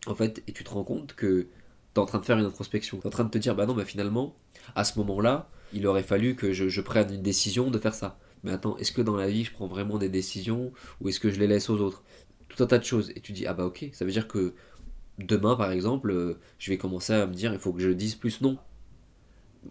en 0.07 0.15
fait, 0.15 0.43
et 0.47 0.53
tu 0.53 0.65
te 0.65 0.71
rends 0.71 0.85
compte 0.85 1.15
que 1.15 1.43
tu 1.43 1.49
es 1.95 1.99
en 1.99 2.07
train 2.07 2.19
de 2.19 2.25
faire 2.25 2.39
une 2.39 2.45
introspection. 2.45 2.99
Tu 2.99 3.05
es 3.05 3.07
en 3.07 3.11
train 3.11 3.25
de 3.25 3.31
te 3.31 3.39
dire, 3.39 3.55
bah 3.55 3.67
non, 3.67 3.75
bah 3.75 3.85
finalement, 3.85 4.37
à 4.75 4.85
ce 4.85 4.99
moment-là, 4.99 5.49
il 5.73 5.87
aurait 5.87 6.03
fallu 6.03 6.37
que 6.37 6.53
je, 6.53 6.69
je 6.69 6.81
prenne 6.81 7.13
une 7.13 7.23
décision 7.23 7.71
de 7.71 7.79
faire 7.79 7.95
ça. 7.95 8.19
Mais 8.45 8.53
attends, 8.53 8.77
est-ce 8.77 8.93
que 8.93 9.03
dans 9.03 9.17
la 9.17 9.29
vie, 9.29 9.45
je 9.45 9.53
prends 9.53 9.67
vraiment 9.67 9.99
des 9.99 10.09
décisions 10.09 10.73
ou 11.01 11.09
est-ce 11.09 11.21
que 11.21 11.31
je 11.31 11.41
les 11.41 11.47
laisse 11.47 11.71
aux 11.71 11.81
autres? 11.81 12.05
Un 12.59 12.67
tas 12.67 12.79
de 12.79 12.85
choses. 12.85 13.11
Et 13.17 13.21
tu 13.21 13.33
dis, 13.33 13.47
ah 13.47 13.55
bah 13.55 13.65
ok, 13.65 13.91
ça 13.93 14.05
veut 14.05 14.11
dire 14.11 14.29
que 14.29 14.55
demain, 15.19 15.57
par 15.57 15.73
exemple, 15.73 16.11
euh, 16.11 16.39
je 16.59 16.71
vais 16.71 16.79
commencer 16.79 17.13
à 17.13 17.27
me 17.27 17.35
dire, 17.35 17.53
il 17.53 17.59
faut 17.59 17.73
que 17.73 17.81
je 17.81 17.91
dise 17.91 18.15
plus 18.15 18.41
non. 18.41 18.59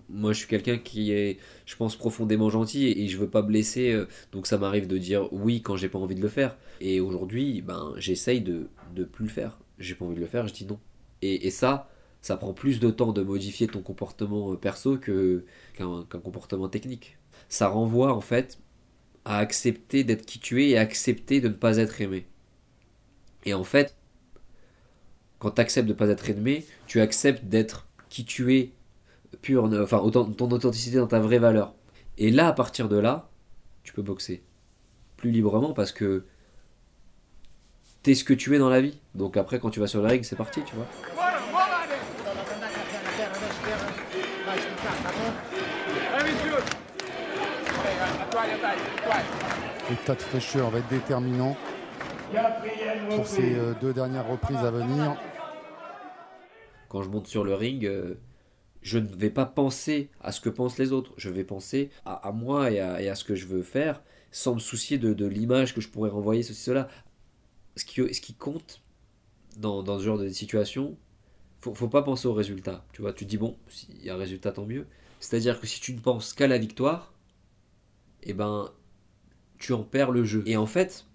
Moi, 0.09 0.33
je 0.33 0.39
suis 0.39 0.47
quelqu'un 0.47 0.77
qui 0.77 1.11
est, 1.11 1.39
je 1.65 1.75
pense, 1.77 1.95
profondément 1.95 2.49
gentil 2.49 2.87
et, 2.87 3.07
je 3.07 3.17
veux 3.17 3.29
pas 3.29 3.41
blesser, 3.41 3.93
euh, 3.93 4.07
donc 4.33 4.45
ça 4.45 4.57
m'arrive 4.57 4.87
de 4.87 4.97
dire 4.97 5.31
oui 5.31 5.61
quand 5.61 5.77
j'ai 5.77 5.87
pas 5.87 5.99
envie 5.99 6.15
de 6.15 6.21
le 6.21 6.27
faire. 6.27 6.57
Et 6.81 6.99
aujourd'hui, 6.99 7.61
ben, 7.61 7.93
j'essaye 7.97 8.41
de, 8.41 8.67
de 8.93 9.03
plus 9.05 9.25
le 9.25 9.31
faire. 9.31 9.57
J'ai 9.79 9.95
pas 9.95 10.05
envie 10.05 10.15
de 10.15 10.21
le 10.21 10.27
faire, 10.27 10.47
je 10.47 10.53
dis 10.53 10.65
non. 10.65 10.79
Et, 11.21 11.47
et 11.47 11.51
ça, 11.51 11.89
ça 12.25 12.37
prend 12.37 12.53
plus 12.53 12.79
de 12.79 12.89
temps 12.89 13.13
de 13.13 13.21
modifier 13.21 13.67
ton 13.67 13.81
comportement 13.81 14.51
euh, 14.51 14.55
perso 14.55 14.97
que, 14.97 15.45
qu'un, 15.75 16.05
comportement 16.09 16.67
technique. 16.67 17.19
Ça 17.49 17.67
renvoie 17.67 18.13
en 18.13 18.21
fait 18.21 18.57
à 19.25 19.37
accepter 19.37 20.03
d'être 20.03 20.25
qui 20.25 20.39
tu 20.39 20.63
es 20.63 20.69
et 20.69 20.77
accepter 20.79 21.39
de 21.39 21.49
ne 21.49 21.53
pas 21.53 21.77
être 21.77 22.01
aimé. 22.01 22.25
Et 23.45 23.53
en 23.53 23.63
fait, 23.63 23.95
quand 25.39 25.51
tu 25.51 25.61
acceptes 25.61 25.87
de 25.87 25.93
ne 25.93 25.97
pas 25.97 26.09
être 26.09 26.29
aimé, 26.29 26.65
tu 26.87 26.99
acceptes 27.01 27.45
d'être 27.45 27.87
qui 28.09 28.25
tu 28.25 28.55
es, 28.55 28.71
pur, 29.41 29.65
enfin 29.81 29.99
autant, 29.99 30.25
ton 30.25 30.49
authenticité 30.49 30.97
dans 30.97 31.07
ta 31.07 31.19
vraie 31.19 31.39
valeur. 31.39 31.73
Et 32.17 32.31
là, 32.31 32.47
à 32.47 32.53
partir 32.53 32.89
de 32.89 32.97
là, 32.97 33.29
tu 33.83 33.93
peux 33.93 34.01
boxer 34.01 34.43
plus 35.17 35.31
librement 35.31 35.73
parce 35.73 35.91
que 35.91 36.25
t'es 38.01 38.15
ce 38.15 38.23
que 38.23 38.33
tu 38.33 38.55
es 38.55 38.59
dans 38.59 38.69
la 38.69 38.81
vie. 38.81 38.97
Donc 39.13 39.37
après, 39.37 39.59
quand 39.59 39.69
tu 39.69 39.79
vas 39.79 39.87
sur 39.87 40.01
le 40.01 40.07
ring, 40.07 40.23
c'est 40.23 40.35
parti, 40.35 40.61
tu 40.63 40.75
vois. 40.75 40.87
L'état 49.89 50.15
de 50.15 50.21
fraîcheur 50.21 50.71
va 50.71 50.79
être 50.79 50.87
déterminant 50.87 51.55
pour 53.09 53.27
ces 53.27 53.55
euh, 53.55 53.73
deux 53.79 53.93
dernières 53.93 54.27
reprises 54.27 54.57
à 54.57 54.71
venir. 54.71 55.17
Quand 56.89 57.01
je 57.01 57.09
monte 57.09 57.27
sur 57.27 57.43
le 57.43 57.53
ring, 57.53 57.85
euh, 57.85 58.15
je 58.81 58.99
ne 58.99 59.07
vais 59.07 59.29
pas 59.29 59.45
penser 59.45 60.09
à 60.21 60.31
ce 60.31 60.41
que 60.41 60.49
pensent 60.49 60.77
les 60.77 60.91
autres. 60.91 61.13
Je 61.17 61.29
vais 61.29 61.43
penser 61.43 61.89
à, 62.05 62.31
moi 62.31 62.71
et 62.71 62.79
à, 62.79 63.15
ce 63.15 63.23
que 63.23 63.35
je 63.35 63.47
veux 63.47 63.63
faire 63.63 64.01
sans 64.31 64.55
me 64.55 64.59
soucier 64.59 64.97
de, 64.97 65.25
l'image 65.25 65.73
que 65.73 65.81
je 65.81 65.89
pourrais 65.89 66.09
renvoyer, 66.09 66.43
ceci, 66.43 66.61
cela. 66.61 66.87
Ce 67.75 67.83
qui, 67.83 68.33
compte 68.35 68.81
dans, 69.57 69.83
ce 69.99 70.03
genre 70.03 70.17
de 70.17 70.29
situation, 70.29 70.97
faut, 71.59 71.73
faut 71.73 71.89
pas 71.89 72.03
penser 72.03 72.27
au 72.27 72.33
résultat. 72.33 72.85
Tu 72.93 73.01
vois, 73.01 73.13
tu 73.13 73.25
dis, 73.25 73.37
bon, 73.37 73.57
s'il 73.69 74.03
y 74.03 74.09
a 74.09 74.15
un 74.15 74.17
résultat, 74.17 74.51
tant 74.51 74.65
mieux. 74.65 74.85
C'est-à-dire 75.19 75.59
que 75.59 75.67
si 75.67 75.81
tu 75.81 75.93
ne 75.93 75.99
penses 75.99 76.33
qu'à 76.33 76.47
la 76.47 76.57
victoire, 76.57 77.13
eh 78.23 78.33
ben, 78.33 78.71
tu 79.57 79.73
en 79.73 79.83
perds 79.83 80.11
le 80.11 80.23
jeu. 80.23 80.43
Et 80.45 80.57
en 80.57 80.65
fait, 80.65 81.05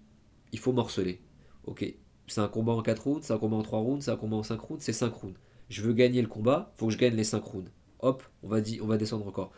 il 0.51 0.59
faut 0.59 0.71
morceler. 0.71 1.21
Ok, 1.65 1.85
c'est 2.27 2.41
un 2.41 2.47
combat 2.47 2.73
en 2.73 2.81
4 2.81 3.03
rounds, 3.03 3.25
c'est 3.25 3.33
un 3.33 3.37
combat 3.37 3.57
en 3.57 3.63
3 3.63 3.79
rounds, 3.79 4.05
c'est 4.05 4.11
un 4.11 4.15
combat 4.17 4.37
en 4.37 4.43
5 4.43 4.59
rounds, 4.59 4.83
c'est 4.83 4.93
5 4.93 5.13
rounds. 5.13 5.37
Je 5.69 5.81
veux 5.81 5.93
gagner 5.93 6.21
le 6.21 6.27
combat, 6.27 6.73
faut 6.77 6.87
que 6.87 6.93
je 6.93 6.97
gagne 6.97 7.15
les 7.15 7.23
5 7.23 7.43
rounds. 7.43 7.71
Hop, 7.99 8.23
on 8.43 8.49
va, 8.49 8.57
on 8.81 8.87
va 8.87 8.97
descendre 8.97 9.27
encore. 9.27 9.51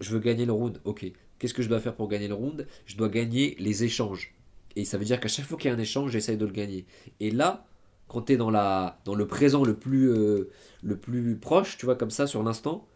Je 0.00 0.10
veux 0.10 0.20
gagner 0.20 0.46
le 0.46 0.52
round, 0.52 0.80
ok. 0.84 1.10
Qu'est-ce 1.38 1.54
que 1.54 1.62
je 1.62 1.68
dois 1.68 1.80
faire 1.80 1.94
pour 1.94 2.08
gagner 2.08 2.28
le 2.28 2.34
round? 2.34 2.66
Je 2.86 2.96
dois 2.96 3.08
gagner 3.08 3.56
les 3.58 3.84
échanges. 3.84 4.34
Et 4.76 4.84
ça 4.84 4.98
veut 4.98 5.04
dire 5.04 5.20
qu'à 5.20 5.28
chaque 5.28 5.46
fois 5.46 5.56
qu'il 5.56 5.70
y 5.70 5.74
a 5.74 5.76
un 5.76 5.80
échange, 5.80 6.10
j'essaye 6.10 6.36
de 6.36 6.44
le 6.44 6.52
gagner. 6.52 6.86
Et 7.20 7.30
là, 7.30 7.66
quand 8.08 8.22
tu 8.22 8.34
es 8.34 8.36
dans, 8.36 8.50
la, 8.50 9.00
dans 9.04 9.14
le 9.14 9.26
présent 9.26 9.64
le 9.64 9.74
plus, 9.74 10.10
euh, 10.10 10.50
le 10.82 10.96
plus 10.96 11.36
proche, 11.36 11.78
tu 11.78 11.86
vois, 11.86 11.96
comme 11.96 12.10
ça, 12.10 12.26
sur 12.26 12.42
l'instant, 12.42 12.86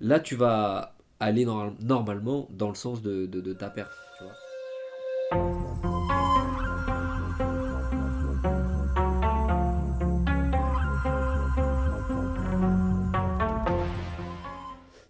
là, 0.00 0.20
tu 0.20 0.34
vas 0.36 0.96
aller 1.20 1.44
nor- 1.44 1.74
normalement 1.80 2.48
dans 2.50 2.68
le 2.68 2.74
sens 2.74 3.02
de, 3.02 3.26
de, 3.26 3.52
ta 3.52 3.70
perte. 3.70 3.92
Tu 4.18 4.24
vois. 4.24 5.57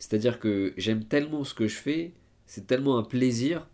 C'est-à-dire 0.08 0.38
que 0.38 0.72
j'aime 0.78 1.04
tellement 1.04 1.44
ce 1.44 1.52
que 1.52 1.68
je 1.68 1.76
fais, 1.76 2.12
c'est 2.46 2.66
tellement 2.66 2.96
un 2.96 3.02
plaisir 3.02 3.68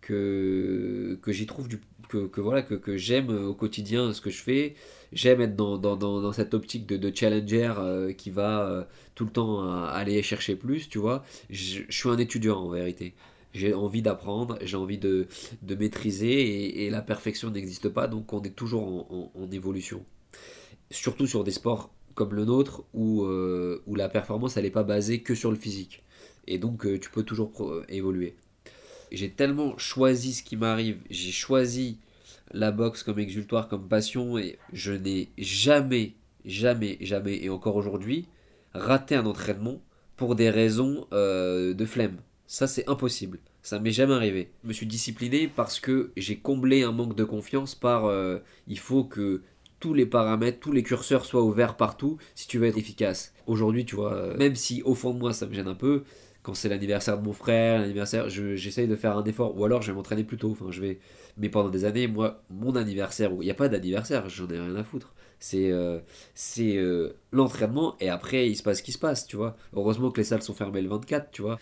que, 0.00 1.18
que 1.20 1.32
j'y 1.32 1.46
trouve 1.46 1.66
du, 1.66 1.80
que, 2.08 2.40
voilà 2.40 2.62
que, 2.62 2.74
que 2.74 2.96
j'aime 2.96 3.30
au 3.30 3.54
quotidien 3.54 4.12
ce 4.12 4.20
que 4.20 4.30
je 4.30 4.40
fais. 4.40 4.76
J'aime 5.12 5.40
être 5.40 5.56
dans, 5.56 5.78
dans, 5.78 5.96
dans, 5.96 6.32
cette 6.32 6.54
optique 6.54 6.86
de, 6.86 7.12
challenger 7.12 7.74
euh, 7.76 8.12
qui 8.12 8.30
va 8.30 8.68
euh, 8.68 8.84
tout 9.16 9.24
le 9.24 9.32
temps 9.32 9.64
euh, 9.64 9.86
aller 9.86 10.22
chercher 10.22 10.54
plus, 10.54 10.88
tu 10.88 10.98
vois. 10.98 11.24
Je, 11.50 11.82
suis 11.88 12.08
un 12.08 12.18
étudiant 12.18 12.60
en 12.60 12.68
vérité. 12.68 13.14
J'ai 13.52 13.74
envie 13.74 14.00
d'apprendre, 14.00 14.60
j'ai 14.62 14.76
envie 14.76 14.98
de, 14.98 15.26
de 15.62 15.74
maîtriser 15.74 16.84
et, 16.84 16.90
la 16.90 17.02
perfection 17.02 17.50
n'existe 17.50 17.88
pas, 17.88 18.06
donc 18.06 18.32
on 18.32 18.40
est 18.42 18.54
toujours 18.54 19.32
en 19.34 19.50
évolution. 19.50 20.04
Surtout 20.92 21.26
sur 21.26 21.42
des 21.42 21.50
sports 21.50 21.90
comme 22.20 22.34
le 22.34 22.44
nôtre 22.44 22.84
où, 22.92 23.24
euh, 23.24 23.82
où 23.86 23.94
la 23.94 24.10
performance 24.10 24.58
elle 24.58 24.64
n'est 24.64 24.70
pas 24.70 24.82
basée 24.94 25.22
que 25.22 25.34
sur 25.34 25.50
le 25.50 25.56
physique. 25.56 26.02
Et 26.46 26.58
donc 26.58 26.84
euh, 26.84 26.98
tu 26.98 27.08
peux 27.08 27.22
toujours 27.22 27.50
pro- 27.50 27.82
évoluer. 27.88 28.36
J'ai 29.10 29.30
tellement 29.30 29.78
choisi 29.78 30.34
ce 30.34 30.42
qui 30.42 30.56
m'arrive, 30.56 30.98
j'ai 31.08 31.32
choisi 31.32 31.96
la 32.52 32.72
boxe 32.72 33.02
comme 33.02 33.18
exultoire, 33.18 33.68
comme 33.68 33.88
passion, 33.88 34.36
et 34.36 34.58
je 34.74 34.92
n'ai 34.92 35.30
jamais, 35.38 36.12
jamais, 36.44 36.98
jamais, 37.00 37.42
et 37.42 37.48
encore 37.48 37.76
aujourd'hui, 37.76 38.26
raté 38.74 39.14
un 39.14 39.24
entraînement 39.24 39.80
pour 40.16 40.34
des 40.34 40.50
raisons 40.50 41.06
euh, 41.12 41.72
de 41.72 41.86
flemme. 41.86 42.18
Ça, 42.46 42.66
c'est 42.66 42.86
impossible. 42.88 43.38
Ça 43.62 43.78
m'est 43.78 43.92
jamais 43.92 44.14
arrivé. 44.14 44.50
Je 44.62 44.68
me 44.68 44.72
suis 44.72 44.86
discipliné 44.86 45.48
parce 45.48 45.80
que 45.80 46.10
j'ai 46.16 46.36
comblé 46.36 46.82
un 46.82 46.92
manque 46.92 47.16
de 47.16 47.24
confiance 47.24 47.74
par 47.74 48.04
euh, 48.04 48.38
il 48.66 48.78
faut 48.78 49.04
que 49.04 49.42
tous 49.80 49.94
les 49.94 50.06
paramètres, 50.06 50.60
tous 50.60 50.72
les 50.72 50.82
curseurs 50.82 51.24
soient 51.24 51.42
ouverts 51.42 51.76
partout 51.76 52.18
si 52.34 52.46
tu 52.46 52.58
veux 52.58 52.66
être 52.66 52.78
efficace. 52.78 53.32
Aujourd'hui, 53.46 53.84
tu 53.84 53.96
vois, 53.96 54.12
euh, 54.14 54.36
même 54.36 54.54
si 54.54 54.82
au 54.82 54.94
fond 54.94 55.12
de 55.14 55.18
moi 55.18 55.32
ça 55.32 55.46
me 55.46 55.54
gêne 55.54 55.68
un 55.68 55.74
peu, 55.74 56.04
quand 56.42 56.54
c'est 56.54 56.68
l'anniversaire 56.68 57.18
de 57.18 57.24
mon 57.24 57.32
frère, 57.32 57.80
l'anniversaire, 57.80 58.28
je- 58.30 58.56
j'essaye 58.56 58.86
de 58.88 58.96
faire 58.96 59.16
un 59.18 59.24
effort, 59.24 59.58
ou 59.58 59.64
alors 59.64 59.82
je 59.82 59.90
vais 59.90 59.96
m'entraîner 59.96 60.24
plus 60.24 60.36
tôt. 60.38 60.50
Enfin, 60.52 60.70
je 60.70 60.80
vais. 60.80 60.98
Mais 61.36 61.48
pendant 61.48 61.68
des 61.68 61.84
années, 61.84 62.06
moi, 62.06 62.42
mon 62.50 62.76
anniversaire, 62.76 63.30
il 63.32 63.38
n'y 63.40 63.50
a 63.50 63.54
pas 63.54 63.68
d'anniversaire, 63.68 64.28
j'en 64.28 64.48
ai 64.48 64.58
rien 64.58 64.74
à 64.76 64.84
foutre. 64.84 65.12
C'est 65.38 65.70
euh, 65.70 65.98
c'est 66.34 66.76
euh, 66.76 67.14
l'entraînement 67.32 67.96
et 68.00 68.08
après 68.10 68.48
il 68.48 68.56
se 68.56 68.62
passe 68.62 68.78
ce 68.78 68.82
qui 68.82 68.92
se 68.92 68.98
passe, 68.98 69.26
tu 69.26 69.36
vois. 69.36 69.56
Heureusement 69.74 70.10
que 70.10 70.18
les 70.20 70.24
salles 70.24 70.42
sont 70.42 70.52
fermées 70.54 70.82
le 70.82 70.88
24, 70.90 71.30
tu 71.30 71.40
vois. 71.42 71.58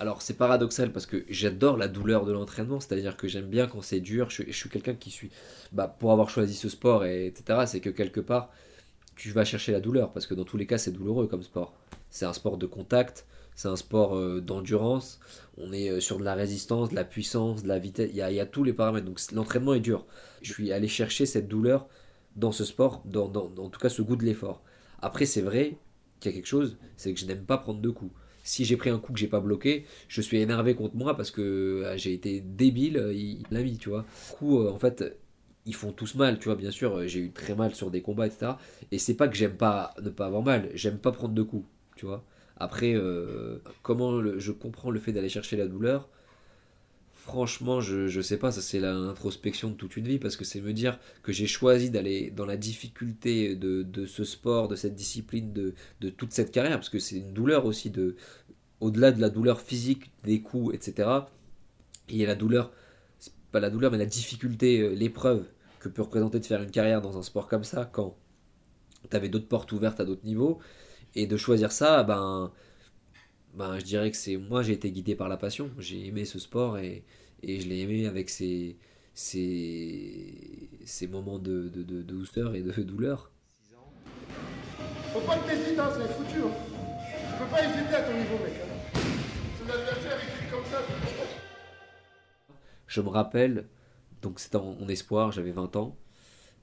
Alors 0.00 0.22
c'est 0.22 0.32
paradoxal 0.38 0.92
parce 0.92 1.04
que 1.04 1.26
j'adore 1.28 1.76
la 1.76 1.86
douleur 1.86 2.24
de 2.24 2.32
l'entraînement, 2.32 2.80
c'est-à-dire 2.80 3.18
que 3.18 3.28
j'aime 3.28 3.48
bien 3.50 3.66
quand 3.66 3.82
c'est 3.82 4.00
dur, 4.00 4.30
je, 4.30 4.50
suis 4.50 4.70
quelqu'un 4.70 4.94
qui 4.94 5.10
suis, 5.10 5.30
bah, 5.72 5.88
pour 5.88 6.10
avoir 6.10 6.30
choisi 6.30 6.54
ce 6.54 6.70
sport, 6.70 7.04
et, 7.04 7.26
etc., 7.26 7.64
c'est 7.66 7.80
que 7.80 7.90
quelque 7.90 8.20
part, 8.20 8.50
tu 9.14 9.30
vas 9.30 9.44
chercher 9.44 9.72
la 9.72 9.80
douleur, 9.80 10.10
parce 10.12 10.26
que 10.26 10.32
dans 10.34 10.44
tous 10.44 10.56
les 10.56 10.66
cas 10.66 10.78
c'est 10.78 10.90
douloureux 10.90 11.26
comme 11.26 11.42
sport. 11.42 11.74
C'est 12.08 12.24
un 12.24 12.32
sport 12.32 12.56
de 12.56 12.64
contact, 12.64 13.26
c'est 13.54 13.68
un 13.68 13.76
sport 13.76 14.16
euh, 14.16 14.40
d'endurance, 14.40 15.20
on 15.58 15.70
est 15.70 15.90
euh, 15.90 16.00
sur 16.00 16.18
de 16.18 16.24
la 16.24 16.34
résistance, 16.34 16.88
de 16.88 16.94
la 16.94 17.04
puissance, 17.04 17.62
de 17.62 17.68
la 17.68 17.78
vitesse, 17.78 18.08
il 18.10 18.16
y 18.16 18.22
a, 18.40 18.46
tous 18.46 18.64
les 18.64 18.72
paramètres, 18.72 19.04
donc 19.06 19.20
l'entraînement 19.32 19.74
est 19.74 19.80
dur. 19.80 20.06
Je 20.40 20.50
suis 20.54 20.72
allé 20.72 20.88
chercher 20.88 21.26
cette 21.26 21.46
douleur 21.46 21.86
dans 22.36 22.52
ce 22.52 22.64
sport, 22.64 23.02
dans- 23.04 23.28
dans- 23.28 23.52
en 23.58 23.68
tout 23.68 23.80
cas 23.80 23.90
ce 23.90 24.00
goût 24.00 24.16
de 24.16 24.24
l'effort. 24.24 24.62
Après 25.02 25.26
c'est 25.26 25.42
vrai 25.42 25.76
qu'il 26.20 26.30
y 26.30 26.34
a 26.34 26.36
quelque 26.38 26.46
chose, 26.46 26.78
c'est 26.96 27.12
que 27.12 27.20
je 27.20 27.26
n'aime 27.26 27.44
pas 27.44 27.58
prendre 27.58 27.82
de 27.82 27.90
coups. 27.90 28.12
Si 28.42 28.64
j'ai 28.64 28.76
pris 28.76 28.90
un 28.90 28.98
coup 28.98 29.12
que 29.12 29.18
j'ai 29.18 29.28
pas 29.28 29.40
bloqué, 29.40 29.84
je 30.08 30.20
suis 30.20 30.38
énervé 30.38 30.74
contre 30.74 30.96
moi 30.96 31.16
parce 31.16 31.30
que 31.30 31.42
euh, 31.42 31.96
j'ai 31.96 32.12
été 32.12 32.40
débile, 32.40 32.96
euh, 32.96 33.12
il 33.14 33.44
l'a 33.50 33.62
mis, 33.62 33.78
tu 33.78 33.88
vois. 33.90 34.04
Du 34.30 34.36
coup, 34.36 34.60
euh, 34.60 34.70
en 34.70 34.78
fait, 34.78 35.18
ils 35.66 35.74
font 35.74 35.92
tous 35.92 36.14
mal, 36.14 36.38
tu 36.38 36.46
vois, 36.46 36.56
bien 36.56 36.70
sûr, 36.70 37.06
j'ai 37.06 37.20
eu 37.20 37.32
très 37.32 37.54
mal 37.54 37.74
sur 37.74 37.90
des 37.90 38.02
combats, 38.02 38.26
etc. 38.26 38.52
Et 38.92 38.98
c'est 38.98 39.14
pas 39.14 39.28
que 39.28 39.36
j'aime 39.36 39.56
pas 39.56 39.94
ne 40.02 40.10
pas 40.10 40.26
avoir 40.26 40.42
mal, 40.42 40.70
j'aime 40.74 40.98
pas 40.98 41.12
prendre 41.12 41.34
de 41.34 41.42
coups, 41.42 41.66
tu 41.96 42.06
vois. 42.06 42.24
Après, 42.56 42.94
comment 43.82 44.38
je 44.38 44.52
comprends 44.52 44.90
le 44.90 45.00
fait 45.00 45.12
d'aller 45.12 45.30
chercher 45.30 45.56
la 45.56 45.66
douleur 45.66 46.10
Franchement, 47.22 47.82
je, 47.82 48.08
je 48.08 48.20
sais 48.22 48.38
pas, 48.38 48.50
ça 48.50 48.62
c'est 48.62 48.80
l'introspection 48.80 49.68
de 49.70 49.74
toute 49.74 49.96
une 49.98 50.08
vie, 50.08 50.18
parce 50.18 50.36
que 50.36 50.44
c'est 50.44 50.60
me 50.62 50.72
dire 50.72 50.98
que 51.22 51.32
j'ai 51.32 51.46
choisi 51.46 51.90
d'aller 51.90 52.30
dans 52.30 52.46
la 52.46 52.56
difficulté 52.56 53.54
de, 53.56 53.82
de 53.82 54.06
ce 54.06 54.24
sport, 54.24 54.68
de 54.68 54.74
cette 54.74 54.94
discipline, 54.94 55.52
de, 55.52 55.74
de 56.00 56.08
toute 56.08 56.32
cette 56.32 56.50
carrière, 56.50 56.78
parce 56.78 56.88
que 56.88 56.98
c'est 56.98 57.16
une 57.16 57.34
douleur 57.34 57.66
aussi, 57.66 57.90
de, 57.90 58.16
au-delà 58.80 59.12
de 59.12 59.20
la 59.20 59.28
douleur 59.28 59.60
physique, 59.60 60.10
des 60.24 60.40
coups, 60.40 60.74
etc. 60.74 61.08
Il 62.08 62.16
y 62.16 62.24
a 62.24 62.26
la 62.26 62.36
douleur, 62.36 62.72
pas 63.52 63.60
la 63.60 63.68
douleur, 63.68 63.92
mais 63.92 63.98
la 63.98 64.06
difficulté, 64.06 64.80
euh, 64.80 64.94
l'épreuve 64.94 65.44
que 65.78 65.90
peut 65.90 66.02
représenter 66.02 66.40
de 66.40 66.46
faire 66.46 66.62
une 66.62 66.70
carrière 66.70 67.02
dans 67.02 67.18
un 67.18 67.22
sport 67.22 67.48
comme 67.48 67.64
ça, 67.64 67.84
quand 67.92 68.16
tu 69.10 69.16
avais 69.16 69.28
d'autres 69.28 69.48
portes 69.48 69.72
ouvertes 69.72 70.00
à 70.00 70.06
d'autres 70.06 70.24
niveaux, 70.24 70.58
et 71.14 71.26
de 71.26 71.36
choisir 71.36 71.70
ça, 71.70 72.02
ben, 72.02 72.50
ben 73.54 73.78
je 73.78 73.84
dirais 73.84 74.10
que 74.10 74.16
c'est 74.16 74.36
moi 74.36 74.62
j'ai 74.62 74.72
été 74.72 74.90
guidé 74.90 75.14
par 75.14 75.28
la 75.28 75.36
passion, 75.36 75.70
j'ai 75.78 76.06
aimé 76.06 76.24
ce 76.24 76.38
sport 76.38 76.78
et, 76.78 77.04
et 77.42 77.60
je 77.60 77.68
l'ai 77.68 77.80
aimé 77.80 78.06
avec 78.06 78.30
ses, 78.30 78.76
ses, 79.14 80.70
ses 80.84 81.06
moments 81.08 81.38
de, 81.38 81.68
de, 81.68 81.82
de 81.82 82.02
douceur 82.02 82.54
et 82.54 82.62
de 82.62 82.70
douleur. 82.82 83.30
Faut 85.12 85.20
pas 85.20 85.36
que 85.38 85.48
t'hésites, 85.50 85.78
hein, 85.78 85.90
c'est 85.96 86.12
foutu. 86.14 86.38
Hein. 86.44 86.52
Tu 87.32 87.38
peux 87.44 87.50
pas 87.50 87.64
hésiter 87.64 87.94
à 87.94 88.02
ton 88.02 88.12
niveau, 88.12 88.38
mec. 88.44 88.52
hein. 88.62 89.00
Si 89.58 89.66
l'adversaire 89.68 90.18
il 90.22 90.28
crie 90.38 90.50
comme 90.50 90.64
ça, 90.70 90.78
Je 92.86 93.00
me 93.00 93.08
rappelle, 93.08 93.66
donc 94.22 94.38
c'était 94.40 94.56
en, 94.56 94.76
en 94.80 94.88
espoir, 94.88 95.32
j'avais 95.32 95.50
20 95.52 95.74
ans, 95.76 95.96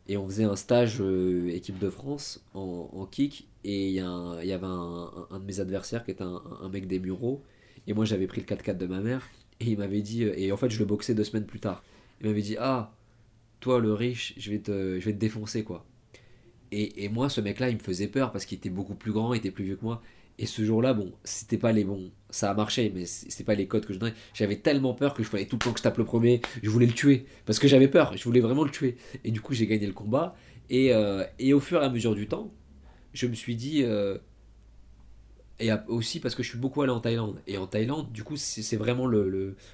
et 0.08 0.18
on 0.18 0.26
faisait 0.28 0.44
un 0.44 0.56
stage 0.56 0.98
euh, 1.02 1.50
équipe 1.50 1.80
de 1.80 1.90
France 1.90 2.44
en, 2.54 3.08
kick, 3.10 3.48
et 3.64 3.90
il 3.90 3.94
y, 3.94 4.00
avait 4.00 4.66
un, 4.66 5.28
de 5.32 5.46
mes 5.46 5.60
adversaires 5.60 6.06
qui 6.06 6.12
était 6.12 6.24
un, 6.24 6.70
mec 6.72 6.88
des 6.88 7.00
Mureaux, 7.00 7.44
et 7.88 7.94
moi 7.94 8.06
j'avais 8.06 8.28
pris 8.28 8.42
le 8.42 8.48
4x4 8.48 8.78
de 8.78 8.88
ma 8.88 9.00
mère, 9.00 9.28
et 9.60 9.72
il 9.72 9.78
m'avait 9.78 10.02
dit, 10.02 10.24
euh, 10.24 10.34
et 10.38 10.52
en 10.52 10.58
fait 10.58 10.70
je 10.70 10.80
le 10.80 10.86
boxais 10.86 11.14
deux 11.14 11.24
semaines 11.24 11.46
plus 11.46 11.60
tard, 11.60 11.84
il 12.22 12.28
m'avait 12.28 12.42
dit, 12.42 12.56
ah, 12.60 12.94
toi 13.60 13.80
le 13.80 13.94
riche, 13.94 14.34
je 14.38 14.52
vais 14.52 14.60
te, 14.60 15.00
je 15.00 15.06
vais 15.06 15.14
te 15.14 15.20
défoncer 15.20 15.64
quoi. 15.64 15.86
Et, 16.72 17.06
et 17.06 17.10
moi, 17.10 17.30
ce 17.30 17.40
mec-là, 17.40 17.70
il 17.70 17.76
me 17.76 17.82
faisait 17.82 18.10
peur 18.10 18.34
parce 18.34 18.46
qu'il 18.46 18.58
était 18.58 18.70
beaucoup 18.70 18.96
plus 18.96 19.14
grand, 19.14 19.34
il 19.34 19.38
était 19.38 19.52
plus 19.52 19.64
vieux 19.64 19.78
que 19.78 19.86
moi. 19.86 20.02
Et 20.40 20.46
ce 20.46 20.64
jour-là, 20.64 20.94
bon, 20.94 21.12
c'était 21.24 21.58
pas 21.58 21.72
les 21.72 21.84
bons. 21.84 22.12
Ça 22.30 22.52
a 22.52 22.54
marché, 22.54 22.92
mais 22.94 23.06
c'est 23.06 23.44
pas 23.44 23.56
les 23.56 23.68
codes 23.68 23.86
que 23.86 23.94
je 23.94 23.98
donnais. 24.00 24.14
J'avais 24.34 24.58
tellement 24.58 24.94
peur 24.94 25.14
que 25.16 25.24
je 25.24 25.30
fallait 25.30 25.46
tout 25.46 25.56
le 25.56 25.62
temps 25.62 25.72
que 25.72 25.80
je 25.80 25.84
tape 25.84 25.98
le 25.98 26.06
premier. 26.06 26.42
Je 26.62 26.70
voulais 26.70 26.86
le 26.86 26.94
tuer. 26.94 27.26
Parce 27.46 27.58
que 27.60 27.68
j'avais 27.68 27.88
peur. 27.88 28.16
Je 28.16 28.24
voulais 28.24 28.40
vraiment 28.42 28.64
le 28.64 28.70
tuer. 28.70 28.98
Et 29.24 29.32
du 29.32 29.42
coup, 29.42 29.54
j'ai 29.54 29.66
gagné 29.66 29.88
le 29.88 29.94
combat. 29.94 30.36
Et, 30.70 30.94
euh, 30.94 31.24
et 31.40 31.54
au 31.54 31.60
fur 31.60 31.82
et 31.82 31.86
à 31.86 31.90
mesure 31.90 32.14
du 32.14 32.28
temps, 32.28 32.52
je 33.14 33.28
me 33.28 33.34
suis 33.36 33.56
dit. 33.56 33.84
euh, 33.84 34.18
et 35.60 35.72
aussi 35.88 36.20
parce 36.20 36.36
que 36.36 36.44
je 36.44 36.50
suis 36.50 36.60
beaucoup 36.60 36.84
allé 36.84 36.92
en 36.92 37.00
Thaïlande. 37.00 37.42
Et 37.48 37.58
en 37.58 37.66
Thaïlande, 37.66 38.12
du 38.12 38.24
coup, 38.24 38.36
c'est 38.38 38.76
vraiment 38.78 39.08
le, 39.08 39.28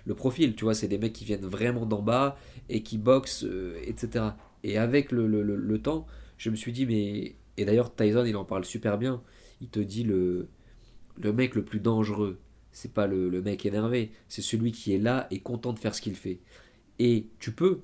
le, 0.05 0.15
profil. 0.15 0.55
Tu 0.55 0.63
vois, 0.63 0.73
c'est 0.75 0.87
des 0.87 0.97
mecs 0.97 1.11
qui 1.13 1.25
viennent 1.25 1.45
vraiment 1.45 1.85
d'en 1.85 2.01
bas 2.01 2.37
et 2.69 2.83
qui 2.83 2.97
boxent, 2.97 3.43
euh, 3.43 3.75
etc. 3.85 4.37
Et 4.63 4.77
avec 4.77 5.11
le- 5.11 5.27
le 5.27 5.81
temps, 5.81 6.07
je 6.37 6.49
me 6.49 6.55
suis 6.55 6.71
dit, 6.71 6.85
mais. 6.85 7.35
Et 7.57 7.65
d'ailleurs, 7.65 7.93
Tyson, 7.93 8.23
il 8.25 8.35
en 8.37 8.45
parle 8.45 8.63
super 8.65 8.97
bien. 8.97 9.21
Il 9.63 9.69
te 9.69 9.79
dit 9.79 10.03
le, 10.03 10.49
le 11.21 11.33
mec 11.33 11.55
le 11.55 11.63
plus 11.63 11.79
dangereux, 11.79 12.37
c'est 12.73 12.93
pas 12.93 13.07
le, 13.07 13.41
mec 13.41 13.65
énervé, 13.65 14.11
c'est 14.27 14.41
celui 14.41 14.71
qui 14.71 14.93
est 14.93 14.99
là 14.99 15.27
et 15.31 15.39
content 15.39 15.73
de 15.73 15.79
faire 15.79 15.95
ce 15.95 16.01
qu'il 16.01 16.15
fait. 16.15 16.39
Et 16.99 17.27
tu 17.39 17.53
peux, 17.53 17.81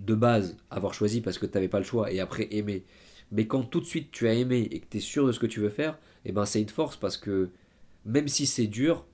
de 0.00 0.14
base, 0.14 0.56
avoir 0.70 0.94
choisi 0.94 1.20
parce 1.20 1.38
que 1.38 1.46
tu 1.46 1.54
n'avais 1.54 1.68
pas 1.68 1.78
le 1.78 1.84
choix 1.84 2.12
et 2.12 2.20
après 2.20 2.46
aimer. 2.52 2.84
Mais 3.32 3.46
quand 3.46 3.64
tout 3.64 3.80
de 3.80 3.84
suite 3.84 4.10
tu 4.12 4.28
as 4.28 4.34
aimé 4.34 4.68
et 4.70 4.80
que 4.80 4.86
tu 4.88 4.98
es 4.98 5.00
sûr 5.00 5.26
de 5.26 5.32
ce 5.32 5.40
que 5.40 5.46
tu 5.46 5.60
veux 5.60 5.68
faire, 5.68 5.98
et 6.24 6.32
ben 6.32 6.44
c'est 6.44 6.62
une 6.62 6.68
force 6.68 6.96
parce 6.96 7.16
que 7.16 7.50
même 8.04 8.28
si 8.28 8.46
c'est 8.46 8.66
dur, 8.68 9.04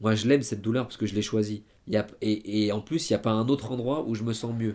moi 0.00 0.14
je 0.14 0.26
l'aime 0.26 0.42
cette 0.42 0.62
douleur 0.62 0.86
parce 0.86 0.96
que 0.96 1.06
je 1.06 1.14
l'ai 1.14 1.22
choisi. 1.22 1.64
Il 1.86 1.92
y 1.92 1.96
a, 1.96 2.06
et, 2.22 2.66
et 2.66 2.72
en 2.72 2.80
plus, 2.80 3.08
il 3.08 3.12
n'y 3.12 3.16
a 3.16 3.20
pas 3.20 3.30
un 3.30 3.48
autre 3.48 3.70
endroit 3.70 4.04
où 4.06 4.14
je 4.14 4.24
me 4.24 4.32
sens 4.32 4.54
mieux. 4.56 4.74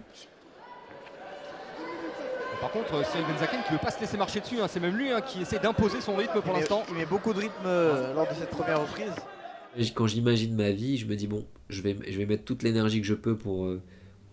Par 2.62 2.71
contre, 2.71 3.04
Cyril 3.08 3.26
Benzaken 3.26 3.62
qui 3.65 3.74
veut 3.74 3.80
pas 3.80 3.89
se 3.89 4.00
laisser 4.00 4.17
marcher 4.17 4.39
dessus, 4.39 4.62
hein. 4.62 4.67
c'est 4.69 4.80
même 4.80 4.95
lui 4.95 5.12
hein, 5.12 5.21
qui 5.21 5.41
essaie 5.41 5.58
d'imposer 5.58 6.00
son 6.00 6.15
rythme 6.15 6.41
pour 6.41 6.54
l'instant. 6.54 6.84
il 6.89 6.95
met 6.95 7.08
beaucoup 7.08 7.34
de 7.34 7.39
rythme 7.39 7.65
euh, 7.65 8.13
lors 8.13 8.30
de 8.30 8.36
cette 8.36 8.52
première 8.52 8.80
reprise. 8.80 9.13
Quand 9.95 10.06
j'imagine 10.06 10.56
ma 10.56 10.69
vie, 10.69 10.97
je 10.97 11.08
me 11.08 11.15
dis 11.15 11.26
bon, 11.26 11.47
je 11.69 11.82
vais, 11.82 11.97
je 12.08 12.17
vais 12.19 12.28
mettre 12.28 12.43
toute 12.43 12.62
l'énergie 12.62 13.02
que 13.02 13.08
je 13.08 13.15
peux 13.15 13.36
pour, 13.36 13.65
euh, 13.65 13.82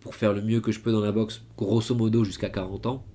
pour 0.01 0.15
faire 0.15 0.35
le 0.35 0.43
mieux 0.43 0.61
que 0.61 0.73
je 0.73 0.81
peux 0.81 0.93
dans 0.93 1.01
la 1.01 1.11
boxe, 1.11 1.43
grosso 1.57 1.95
modo 1.95 2.23
jusqu'à 2.23 2.51
40 2.51 2.85
ans, 2.85 3.07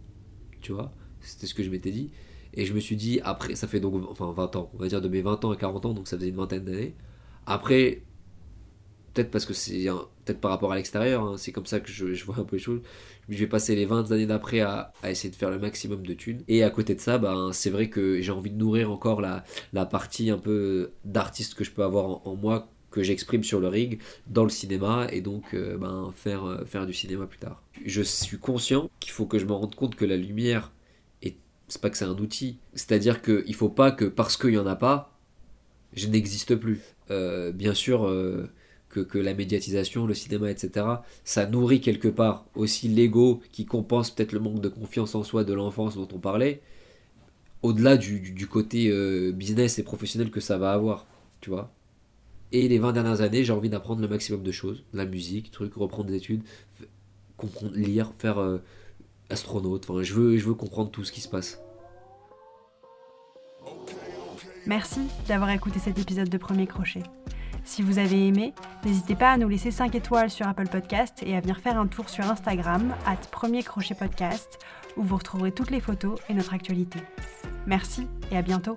tu 0.62 0.71
vois, 0.71 0.91
c'était 1.19 1.45
ce 1.45 1.54
que 1.54 1.62
je 1.62 1.69
m'étais 1.69 1.91
dit. 1.91 2.12
Et 2.56 2.65
je 2.65 2.73
me 2.73 2.80
suis 2.80 2.95
dit, 2.95 3.19
après, 3.23 3.54
ça 3.54 3.67
fait 3.67 3.80
donc, 3.80 4.04
enfin 4.10 4.32
20 4.32 4.56
ans, 4.56 4.71
on 4.73 4.78
va 4.78 4.88
dire 4.88 5.02
de 5.02 5.10
mes 5.10 5.21
20 5.21 5.45
ans 5.45 5.52
à 5.52 5.56
40 5.56 5.86
ans, 5.86 5.93
donc 5.93 6.08
ça 6.08 6.17
faisait 6.17 6.30
une 6.30 6.38
vingtaine 6.38 6.63
d'années. 6.63 6.95
Après, 7.45 8.02
peut-être 9.13 9.32
parce 9.32 9.45
que 9.45 9.54
c'est, 9.54 9.86
peut-être 10.26 10.39
par 10.39 10.52
rapport 10.52 10.71
à 10.71 10.76
l'extérieur, 10.76 11.23
hein, 11.23 11.36
c'est 11.38 11.52
comme 11.52 11.65
ça 11.65 11.80
que 11.80 11.89
je, 11.89 12.26
vois 12.26 12.39
un 12.39 12.43
peu 12.43 12.56
les 12.56 12.62
choses. 12.62 12.82
Je 13.30 13.38
vais 13.38 13.47
passer 13.47 13.76
les 13.76 13.86
20 13.86 14.12
années 14.12 14.26
d'après 14.26 14.62
à, 14.62 14.91
essayer 15.06 15.30
de 15.30 15.36
faire 15.36 15.49
le 15.49 15.60
maximum 15.60 16.06
de 16.06 16.13
thunes. 16.13 16.43
Et 16.47 16.63
à 16.63 16.69
côté 16.69 16.95
de 16.95 16.99
ça, 16.99 17.17
ben, 17.17 17.52
c'est 17.54 17.69
vrai 17.69 17.89
que 17.89 18.21
j'ai 18.21 18.32
envie 18.32 18.49
de 18.49 18.58
nourrir 18.58 18.91
encore 18.91 19.21
la, 19.21 19.43
partie 19.86 20.30
un 20.30 20.38
peu 20.38 20.91
d'artiste 21.06 21.56
que 21.56 21.63
je 21.63 21.71
peux 21.71 21.84
avoir 21.84 22.28
en, 22.28 22.36
moi, 22.36 22.69
que 22.91 23.04
j'exprime 23.04 23.43
sur 23.43 23.60
le 23.60 23.67
ring, 23.67 23.99
dans 24.28 24.43
le 24.43 24.49
cinéma, 24.49 25.08
et 25.12 25.21
donc 25.21 25.54
euh, 25.54 25.78
ben, 25.78 26.12
faire, 26.15 26.45
euh, 26.45 26.65
faire 26.65 26.86
du 26.86 26.93
cinéma 26.93 27.26
plus 27.26 27.39
tard. 27.39 27.62
Je 27.86 28.02
suis 28.02 28.38
conscient 28.38 28.89
qu'il 28.99 29.12
faut 29.12 29.26
que 29.26 29.39
je 29.39 29.45
me 29.45 29.54
rende 29.54 29.76
compte 29.76 29.95
que 29.95 30.06
la 30.06 30.17
lumière 30.17 30.71
est 31.21 31.38
c'est 31.67 31.82
pas 31.82 31.89
que 31.89 31.97
c'est 31.97 32.06
un 32.06 32.17
outil. 32.17 32.58
C'est-à-dire 32.73 33.21
qu'il 33.21 33.56
faut 33.56 33.69
pas 33.69 33.91
que 33.91 34.06
parce 34.06 34.38
qu'il 34.38 34.52
y 34.52 34.60
en 34.60 34.67
a 34.67 34.76
pas, 34.76 35.17
je 35.93 36.08
n'existe 36.08 36.56
plus. 36.56 36.82
Euh, 37.10 37.52
bien 37.52 37.73
sûr 37.73 38.06
que, 39.01 39.17
la 39.17 39.34
médiatisation, 39.34 40.06
le 40.06 40.13
cinéma, 40.13 40.51
etc., 40.51 40.86
ça 41.23 41.45
nourrit 41.45 41.82
quelque 41.82 42.08
part 42.08 42.45
aussi 42.56 42.88
l'ego 42.88 43.41
qui 43.51 43.65
compense 43.65 44.12
peut-être 44.12 44.32
le 44.32 44.39
manque 44.39 44.62
de 44.62 44.69
confiance 44.69 45.15
en 45.15 45.23
soi 45.23 45.43
de 45.43 45.53
l'enfance 45.53 45.95
dont 45.95 46.08
on 46.13 46.19
parlait, 46.19 46.62
au-delà 47.62 47.97
du, 47.97 48.47
côté 48.47 48.89
euh, 48.89 49.32
business 49.32 49.79
et 49.79 49.84
professionnel 49.84 50.29
que 50.29 50.39
ça 50.39 50.58
va 50.58 50.73
avoir, 50.73 51.06
tu 51.41 51.49
vois. 51.49 51.73
Et 52.51 52.67
les 52.67 52.77
20 52.77 52.93
dernières 52.93 53.21
années, 53.21 53.43
j'ai 53.43 53.53
envie 53.53 53.69
d'apprendre 53.69 54.01
le 54.01 54.08
maximum 54.08 54.43
de 54.43 54.51
choses, 54.51 54.84
la 54.93 55.06
musique, 55.06 55.49
truc, 55.49 55.73
reprendre 55.73 56.10
des 56.10 56.17
études, 56.17 56.43
comprendre, 57.38 57.73
lire, 57.75 58.12
faire 58.19 58.39
euh, 58.39 58.60
astronaute, 59.29 59.89
enfin, 59.89 60.03
je 60.03 60.13
veux, 60.13 60.38
je 60.38 60.45
veux 60.45 60.53
comprendre 60.53 60.91
tout 60.91 61.03
ce 61.03 61.12
qui 61.12 61.21
se 61.21 61.29
passe. 61.29 61.60
Merci 64.65 65.01
d'avoir 65.27 65.49
écouté 65.49 65.79
cet 65.79 65.99
épisode 65.99 66.29
de 66.29 66.38
Premier 66.38 66.67
Crochet. 66.67 67.03
Si 67.63 67.82
vous 67.82 67.97
avez 67.97 68.28
aimé, 68.28 68.54
n'hésitez 68.86 69.15
pas 69.15 69.32
à 69.32 69.38
nous 69.38 69.47
laisser 69.47 69.71
5 69.71 69.95
étoiles 69.95 70.30
sur 70.30 70.47
Apple 70.47 70.67
Podcast 70.67 71.23
et 71.26 71.36
à 71.36 71.39
venir 71.39 71.60
faire 71.60 71.80
un 71.80 71.88
tour 71.88 72.10
sur 72.10 72.26
Instagram, 72.26 72.93
at 73.06 73.15
Premier 73.32 73.63
Crochet 73.63 73.95
Podcast, 73.95 74.60
où 74.97 75.04
vous 75.04 75.17
retrouverez 75.17 75.52
toutes 75.52 75.71
les 75.71 75.80
photos 75.80 76.19
et 76.30 76.34
notre 76.34 76.54
actualité. 76.54 76.99
Merci 77.65 78.08
et 78.32 78.38
à 78.38 78.41
bientôt 78.41 78.76